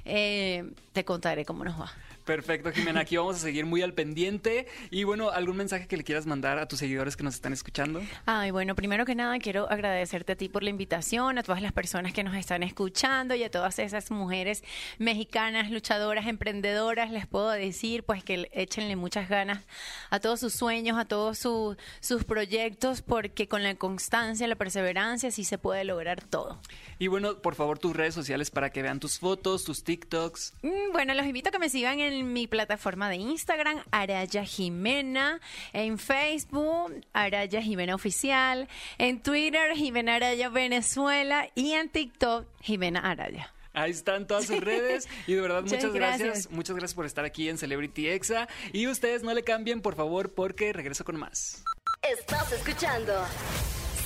eh, 0.06 0.72
te 0.94 1.04
contaré 1.06 1.46
cómo 1.46 1.64
nos 1.64 1.80
va. 1.80 1.92
Perfecto, 2.26 2.72
Jimena, 2.72 3.02
aquí 3.02 3.18
vamos 3.18 3.36
a 3.38 3.40
seguir 3.40 3.66
muy 3.66 3.82
al 3.82 3.94
pendiente. 3.94 4.68
Y 4.90 5.04
bueno, 5.04 5.30
¿algún 5.32 5.58
mensaje 5.58 5.88
que 5.88 5.98
le 5.98 6.04
quieras 6.04 6.26
mandar 6.26 6.60
a 6.60 6.68
tus 6.68 6.80
seguidores 6.80 7.16
que 7.18 7.24
nos 7.24 7.36
están 7.36 7.52
escuchando? 7.54 8.02
Ay, 8.26 8.52
bueno, 8.52 8.76
primero 8.76 9.06
que 9.06 9.16
nada 9.16 9.38
quiero 9.40 9.70
agradecerte 9.72 10.34
a 10.34 10.36
ti 10.36 10.48
por 10.50 10.64
la 10.64 10.70
invitación, 10.70 11.38
a 11.38 11.44
todas 11.44 11.62
las 11.62 11.72
personas 11.74 12.14
que 12.14 12.24
nos 12.24 12.36
están 12.36 12.64
escuchando 12.64 13.34
y 13.36 13.44
a 13.44 13.50
todas 13.52 13.80
esas 13.80 14.12
mujeres 14.12 14.64
mexicanas, 15.00 15.72
luchadoras, 15.72 16.28
emprendedoras. 16.28 17.12
Les 17.12 17.26
puedo 17.28 17.50
decir, 17.50 18.04
pues, 18.04 18.24
que 18.24 18.50
échenle 18.54 18.96
muchas 18.96 19.28
ganas 19.30 19.64
a 20.10 20.20
todos 20.20 20.40
sus 20.40 20.54
sueños, 20.54 20.98
a 21.00 21.06
todos 21.06 21.38
su- 21.40 21.76
sus 22.00 22.24
proyectos, 22.24 23.02
porque 23.02 23.48
con 23.48 23.64
la 23.64 23.76
constancia, 23.76 24.48
la 24.48 24.56
perseverancia, 24.56 25.32
sí 25.32 25.44
se 25.44 25.58
puede 25.58 25.84
lograr 25.84 26.22
todo. 26.24 26.60
Y 27.00 27.08
bueno, 27.08 27.38
por 27.42 27.56
favor, 27.56 27.80
tus 27.80 27.96
redes 27.96 28.14
sociales 28.14 28.52
para 28.52 28.70
que 28.70 28.82
vean 28.82 29.00
tus 29.00 29.18
fotos, 29.20 29.64
tus 29.64 29.84
TikToks. 29.84 30.54
Mm, 30.62 30.92
Bueno, 30.94 31.14
los 31.14 31.26
invito 31.26 31.50
a 31.50 31.52
que 31.52 31.60
me 31.60 31.70
sigan 31.70 32.00
en 32.00 32.11
mi 32.12 32.48
plataforma 32.48 33.10
de 33.10 33.16
Instagram, 33.18 33.84
Araya 33.92 34.44
Jimena, 34.44 35.40
en 35.74 35.98
Facebook, 35.98 37.02
Araya 37.14 37.62
Jimena 37.62 37.96
Oficial, 37.96 38.68
en 38.98 39.22
Twitter, 39.22 39.76
Jimena 39.76 40.16
Araya 40.16 40.50
Venezuela 40.50 41.50
y 41.56 41.72
en 41.74 41.90
TikTok, 41.90 42.46
Jimena 42.62 43.00
Araya. 43.00 43.54
Ahí 43.74 43.92
están 43.92 44.28
todas 44.28 44.46
sus 44.46 44.60
redes 44.60 45.08
y 45.28 45.34
de 45.34 45.42
verdad 45.42 45.62
Muchas 45.62 45.78
muchas 45.80 45.94
gracias. 45.94 46.28
gracias. 46.28 46.52
Muchas 46.52 46.76
gracias 46.76 46.94
por 46.94 47.06
estar 47.06 47.24
aquí 47.26 47.48
en 47.50 47.58
Celebrity 47.58 48.10
Exa 48.10 48.48
y 48.74 48.88
ustedes 48.88 49.24
no 49.24 49.34
le 49.34 49.44
cambien 49.44 49.82
por 49.82 49.96
favor 49.96 50.34
porque 50.34 50.74
regreso 50.74 51.06
con 51.06 51.18
más. 51.18 51.64
Estás 52.02 52.52
escuchando 52.52 53.14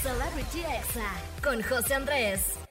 Celebrity 0.04 0.60
Exa 0.60 1.12
con 1.44 1.64
José 1.64 1.96
Andrés. 1.96 2.65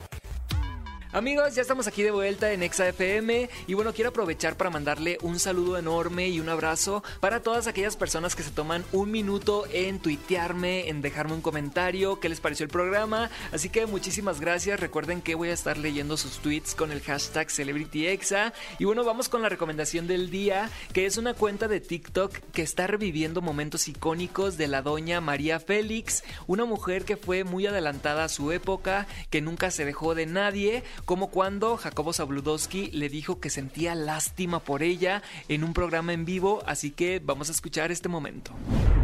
Amigos, 1.15 1.55
ya 1.55 1.63
estamos 1.63 1.87
aquí 1.87 2.03
de 2.03 2.11
vuelta 2.11 2.53
en 2.53 2.65
Exa 2.65 2.89
FM 2.89 3.49
y 3.69 3.75
bueno, 3.75 3.93
quiero 3.93 4.11
aprovechar 4.11 4.57
para 4.57 4.71
mandarle 4.71 5.17
un 5.23 5.39
saludo 5.39 5.79
enorme 5.79 6.27
y 6.27 6.41
un 6.41 6.49
abrazo 6.49 7.05
para 7.21 7.41
todas 7.41 7.69
aquellas 7.69 7.97
personas 7.97 8.35
que 8.35 8.43
se 8.43 8.51
toman 8.51 8.85
un 8.91 9.13
minuto 9.13 9.65
en 9.73 10.01
tuitearme, 10.01 10.89
en 10.89 11.03
dejarme 11.03 11.35
un 11.35 11.41
comentario, 11.41 12.19
qué 12.19 12.29
les 12.29 12.41
pareció 12.41 12.65
el 12.65 12.71
programa. 12.71 13.31
Así 13.53 13.69
que 13.69 13.87
muchísimas 13.87 14.41
gracias. 14.41 14.81
Recuerden 14.81 15.23
que 15.23 15.37
voy 15.37 15.51
a 15.51 15.53
estar 15.53 15.79
leyendo 15.79 16.17
sus 16.17 16.39
tweets 16.39 16.75
con 16.75 16.91
el 16.91 17.01
hashtag 17.01 17.49
CelebrityExa. 17.49 18.53
Y 18.81 18.85
bueno, 18.85 19.05
vamos 19.05 19.29
con 19.29 19.41
la 19.41 19.49
recomendación 19.49 20.09
del 20.09 20.31
día, 20.31 20.69
que 20.93 21.07
es 21.07 21.17
una 21.17 21.35
cuenta 21.35 21.69
de 21.69 21.79
TikTok 21.79 22.33
que 22.53 22.63
está 22.63 22.89
reviviendo 22.89 23.41
momentos 23.41 23.87
icónicos 23.87 24.57
de 24.57 24.67
la 24.67 24.83
doña 24.83 25.21
María 25.21 25.61
Félix, 25.61 26.25
una 26.49 26.65
mujer 26.65 27.05
que 27.05 27.17
fue 27.17 27.45
muy 27.45 27.69
adelantada 27.69 28.25
a 28.25 28.29
su 28.29 28.51
época, 28.51 29.07
que 29.31 29.41
nunca 29.41 29.71
se 29.71 29.85
dejó 29.85 30.17
de 30.17 30.27
nadie, 30.27 30.83
como 31.05 31.29
cuando 31.29 31.77
Jacobo 31.77 32.13
Zabludowski 32.13 32.91
le 32.93 33.09
dijo 33.09 33.41
que 33.41 33.51
sentía 33.51 33.95
lástima 33.95 34.61
por 34.61 34.83
ella 34.83 35.23
en 35.49 35.65
un 35.65 35.73
programa 35.73 36.13
en 36.13 36.25
vivo, 36.25 36.61
así 36.67 36.91
que 36.91 37.21
vamos 37.25 37.49
a 37.49 37.53
escuchar 37.53 37.91
este 37.91 38.09
momento. 38.09 38.53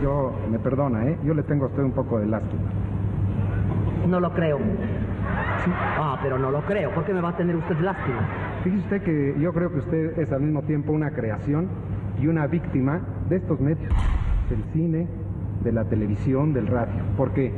Yo, 0.02 0.32
me 0.50 0.58
perdona, 0.58 1.06
¿eh? 1.06 1.18
Yo 1.24 1.34
le 1.34 1.42
tengo 1.42 1.66
a 1.66 1.68
usted 1.68 1.82
un 1.82 1.92
poco 1.92 2.18
de 2.18 2.26
lástima. 2.26 2.70
No 4.06 4.18
lo 4.18 4.32
creo. 4.32 4.58
Ah, 5.68 6.18
pero 6.22 6.38
no 6.38 6.50
lo 6.50 6.64
creo. 6.64 6.92
¿Por 6.94 7.04
qué 7.04 7.12
me 7.12 7.20
va 7.20 7.30
a 7.30 7.36
tener 7.36 7.54
usted 7.56 7.78
lástima? 7.80 8.28
Fíjese 8.64 8.82
usted 8.82 9.02
que 9.02 9.34
yo 9.40 9.52
creo 9.52 9.70
que 9.70 9.78
usted 9.78 10.18
es 10.18 10.32
al 10.32 10.40
mismo 10.40 10.62
tiempo 10.62 10.92
una 10.92 11.10
creación 11.10 11.68
y 12.20 12.26
una 12.26 12.46
víctima 12.46 13.00
de 13.28 13.36
estos 13.36 13.60
medios, 13.60 13.92
del 14.48 14.62
cine, 14.72 15.06
de 15.62 15.72
la 15.72 15.84
televisión, 15.84 16.52
del 16.52 16.66
radio, 16.66 17.02
porque 17.16 17.52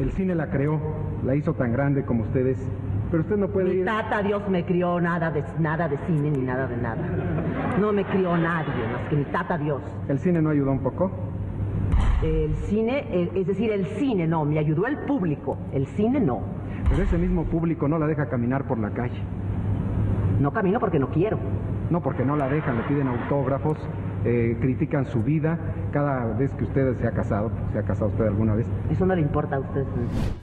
el 0.00 0.12
cine 0.12 0.34
la 0.34 0.50
creó, 0.50 0.80
la 1.24 1.34
hizo 1.34 1.54
tan 1.54 1.72
grande 1.72 2.04
como 2.04 2.22
ustedes, 2.24 2.58
pero 3.10 3.22
usted 3.22 3.36
no 3.36 3.48
puede 3.48 3.70
Mi 3.70 3.80
ir... 3.80 3.84
tata 3.84 4.22
Dios 4.22 4.48
me 4.48 4.64
crió 4.64 5.00
nada 5.00 5.30
de, 5.30 5.42
nada 5.58 5.88
de 5.88 5.98
cine 6.06 6.30
ni 6.30 6.42
nada 6.42 6.66
de 6.66 6.76
nada. 6.76 7.02
No 7.80 7.92
me 7.92 8.04
crió 8.04 8.36
nadie 8.36 8.72
más 8.92 9.08
que 9.08 9.16
mi 9.16 9.24
tata 9.24 9.58
Dios. 9.58 9.82
¿El 10.08 10.18
cine 10.18 10.40
no 10.40 10.50
ayudó 10.50 10.70
un 10.72 10.80
poco? 10.80 11.10
El 12.22 12.54
cine, 12.66 13.06
el- 13.12 13.30
es 13.36 13.46
decir, 13.46 13.72
el 13.72 13.86
cine 13.86 14.26
no, 14.26 14.44
me 14.44 14.58
ayudó 14.58 14.86
el 14.86 14.98
público. 14.98 15.56
El 15.72 15.86
cine 15.86 16.20
no. 16.20 16.40
Pero 16.88 17.02
ese 17.02 17.18
mismo 17.18 17.44
público 17.44 17.88
no 17.88 17.98
la 17.98 18.06
deja 18.06 18.28
caminar 18.28 18.64
por 18.66 18.78
la 18.78 18.90
calle. 18.90 19.18
No 20.40 20.52
camino 20.52 20.78
porque 20.80 20.98
no 20.98 21.08
quiero. 21.08 21.38
No, 21.90 22.00
porque 22.02 22.24
no 22.24 22.36
la 22.36 22.48
dejan, 22.48 22.76
le 22.76 22.82
piden 22.84 23.08
autógrafos, 23.08 23.76
eh, 24.24 24.56
critican 24.60 25.10
su 25.10 25.22
vida 25.22 25.58
cada 25.92 26.26
vez 26.34 26.50
que 26.52 26.64
usted 26.64 26.98
se 27.00 27.06
ha 27.06 27.12
casado. 27.12 27.50
¿Se 27.72 27.78
ha 27.78 27.82
casado 27.82 28.10
usted 28.10 28.26
alguna 28.26 28.54
vez? 28.54 28.66
Eso 28.90 29.06
no 29.06 29.14
le 29.14 29.22
importa 29.22 29.56
a 29.56 29.60
usted. 29.60 29.84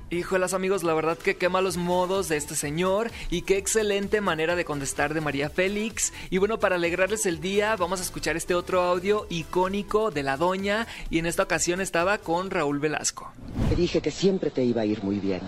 Híjolas 0.10 0.54
amigos, 0.54 0.84
la 0.84 0.94
verdad 0.94 1.18
que 1.18 1.36
qué 1.36 1.50
malos 1.50 1.78
modos 1.78 2.30
de 2.30 2.38
este 2.38 2.56
señor 2.56 3.12
y 3.30 3.44
qué 3.44 3.58
excelente 3.58 4.22
manera 4.22 4.56
de 4.56 4.66
contestar 4.66 5.13
de 5.13 5.22
María 5.22 5.50
Félix. 5.50 6.13
Y 6.30 6.38
bueno, 6.38 6.60
para 6.60 6.76
alegrarles 6.76 7.26
el 7.26 7.40
día, 7.40 7.76
vamos 7.76 8.00
a 8.00 8.04
escuchar 8.04 8.36
este 8.36 8.56
otro 8.56 8.82
audio 8.82 9.28
icónico 9.30 10.12
de 10.12 10.24
la 10.24 10.38
doña 10.38 10.88
y 11.10 11.20
en 11.20 11.26
esta 11.26 11.44
ocasión 11.44 11.82
estaba 11.82 12.18
con 12.18 12.50
Raúl 12.50 12.80
Velasco. 12.80 13.32
Te 13.70 13.76
dije 13.76 14.02
que 14.02 14.12
siempre 14.12 14.50
te 14.50 14.63
iba 14.63 14.82
a 14.82 14.86
ir 14.86 15.04
muy 15.04 15.20
bien. 15.20 15.42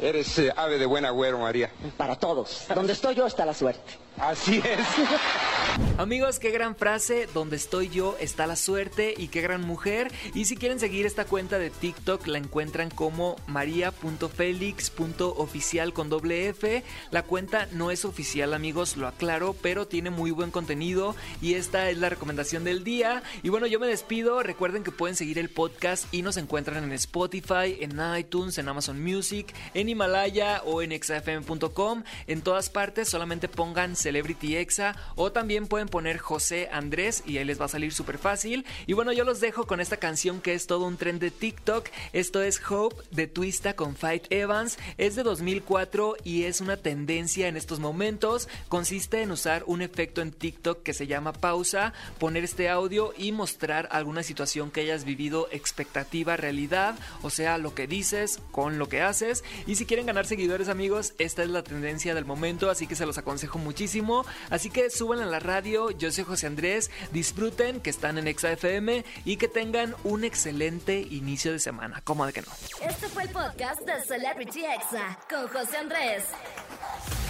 Eres 0.00 0.38
eh, 0.38 0.52
ave 0.54 0.78
de 0.78 0.86
buen 0.86 1.04
agüero, 1.06 1.38
María. 1.38 1.70
Para 1.96 2.16
todos. 2.16 2.66
Donde 2.74 2.92
estoy 2.92 3.14
yo 3.14 3.26
está 3.26 3.46
la 3.46 3.54
suerte. 3.54 3.94
Así 4.18 4.58
es. 4.58 4.64
Amigos, 5.98 6.38
qué 6.38 6.50
gran 6.50 6.76
frase, 6.76 7.26
donde 7.32 7.56
estoy 7.56 7.88
yo 7.88 8.18
está 8.20 8.46
la 8.46 8.56
suerte 8.56 9.14
y 9.16 9.28
qué 9.28 9.40
gran 9.40 9.62
mujer. 9.62 10.12
Y 10.34 10.44
si 10.44 10.54
quieren 10.56 10.78
seguir 10.78 11.06
esta 11.06 11.24
cuenta 11.24 11.58
de 11.58 11.70
TikTok 11.70 12.26
la 12.26 12.36
encuentran 12.36 12.90
como 12.90 13.36
maria.felix.oficial 13.46 15.94
con 15.94 16.10
doble 16.10 16.48
F. 16.48 16.84
La 17.10 17.22
cuenta 17.22 17.66
no 17.72 17.90
es 17.90 18.04
oficial 18.04 18.52
amigos, 18.54 18.98
lo 18.98 19.06
aclaro, 19.06 19.54
pero 19.54 19.86
tiene 19.86 20.10
muy 20.10 20.32
buen 20.32 20.50
contenido 20.50 21.16
y 21.40 21.54
esta 21.54 21.88
es 21.90 21.96
la 21.98 22.10
recomendación 22.10 22.64
del 22.64 22.84
día. 22.84 23.22
Y 23.42 23.48
bueno, 23.48 23.66
yo 23.66 23.80
me 23.80 23.86
despido, 23.86 24.42
recuerden 24.42 24.84
que 24.84 24.92
pueden 24.92 25.16
seguir 25.16 25.38
el 25.38 25.48
podcast 25.48 26.12
y 26.12 26.20
nos 26.22 26.36
encuentran 26.36 26.84
en 26.84 26.92
Spotify, 26.92 27.78
en 27.80 27.98
iTunes, 28.18 28.58
en 28.58 28.68
Amazon 28.68 29.02
Music, 29.02 29.54
en 29.74 29.88
Himalaya 29.88 30.62
o 30.64 30.82
en 30.82 30.92
exafm.com. 30.92 32.04
En 32.26 32.42
todas 32.42 32.68
partes 32.70 33.08
solamente 33.08 33.48
pongan 33.48 33.96
Celebrity 33.96 34.56
Exa 34.56 34.94
o 35.14 35.32
también 35.32 35.65
pueden 35.66 35.88
poner 35.88 36.18
José 36.18 36.68
Andrés 36.72 37.22
y 37.26 37.38
ahí 37.38 37.44
les 37.44 37.60
va 37.60 37.66
a 37.66 37.68
salir 37.68 37.92
súper 37.92 38.18
fácil. 38.18 38.64
Y 38.86 38.92
bueno, 38.92 39.12
yo 39.12 39.24
los 39.24 39.40
dejo 39.40 39.66
con 39.66 39.80
esta 39.80 39.96
canción 39.96 40.40
que 40.40 40.54
es 40.54 40.66
todo 40.66 40.86
un 40.86 40.96
tren 40.96 41.18
de 41.18 41.30
TikTok. 41.30 41.88
Esto 42.12 42.42
es 42.42 42.60
Hope 42.68 42.96
de 43.10 43.26
Twista 43.26 43.74
con 43.74 43.96
Fight 43.96 44.26
Evans. 44.30 44.78
Es 44.98 45.16
de 45.16 45.22
2004 45.22 46.16
y 46.24 46.44
es 46.44 46.60
una 46.60 46.76
tendencia 46.76 47.48
en 47.48 47.56
estos 47.56 47.80
momentos. 47.80 48.48
Consiste 48.68 49.22
en 49.22 49.30
usar 49.30 49.64
un 49.66 49.82
efecto 49.82 50.20
en 50.22 50.32
TikTok 50.32 50.82
que 50.82 50.94
se 50.94 51.06
llama 51.06 51.32
pausa, 51.32 51.92
poner 52.18 52.44
este 52.44 52.68
audio 52.68 53.12
y 53.16 53.32
mostrar 53.32 53.88
alguna 53.90 54.22
situación 54.22 54.70
que 54.70 54.80
hayas 54.80 55.04
vivido 55.04 55.48
expectativa, 55.50 56.36
realidad, 56.36 56.98
o 57.22 57.30
sea, 57.30 57.58
lo 57.58 57.74
que 57.74 57.86
dices 57.86 58.40
con 58.50 58.78
lo 58.78 58.88
que 58.88 59.02
haces. 59.02 59.44
Y 59.66 59.76
si 59.76 59.86
quieren 59.86 60.06
ganar 60.06 60.26
seguidores 60.26 60.68
amigos, 60.68 61.14
esta 61.18 61.42
es 61.42 61.50
la 61.50 61.62
tendencia 61.62 62.14
del 62.14 62.24
momento, 62.24 62.70
así 62.70 62.86
que 62.86 62.96
se 62.96 63.06
los 63.06 63.18
aconsejo 63.18 63.58
muchísimo. 63.58 64.24
Así 64.50 64.70
que 64.70 64.90
suban 64.90 65.20
a 65.20 65.26
la 65.26 65.38
radio, 65.38 65.55
yo 65.64 66.12
soy 66.12 66.24
José 66.24 66.46
Andrés, 66.46 66.90
disfruten 67.12 67.80
que 67.80 67.90
están 67.90 68.18
en 68.18 68.28
ExaFM 68.28 69.04
y 69.24 69.36
que 69.36 69.48
tengan 69.48 69.94
un 70.04 70.24
excelente 70.24 71.00
inicio 71.00 71.52
de 71.52 71.58
semana. 71.58 72.02
¿Cómo 72.04 72.26
de 72.26 72.32
que 72.32 72.42
no? 72.42 72.48
Este 72.82 73.08
fue 73.08 73.24
el 73.24 73.30
podcast 73.30 73.80
de 73.82 74.00
Celebrity 74.02 74.64
Exa 74.64 75.18
con 75.28 75.48
José 75.48 75.78
Andrés. 75.78 76.24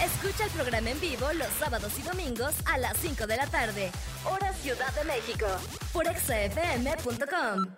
Escucha 0.03 0.43
el 0.43 0.51
programa 0.51 0.89
en 0.89 0.99
vivo 0.99 1.31
los 1.33 1.49
sábados 1.59 1.91
y 1.99 2.01
domingos 2.01 2.53
a 2.65 2.77
las 2.77 2.97
5 2.97 3.27
de 3.27 3.37
la 3.37 3.47
tarde, 3.47 3.91
hora 4.25 4.53
Ciudad 4.53 4.93
de 4.93 5.03
México, 5.05 5.47
por 5.93 6.07
exafm.com. 6.07 7.75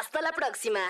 Hasta 0.00 0.22
la 0.22 0.32
próxima. 0.32 0.80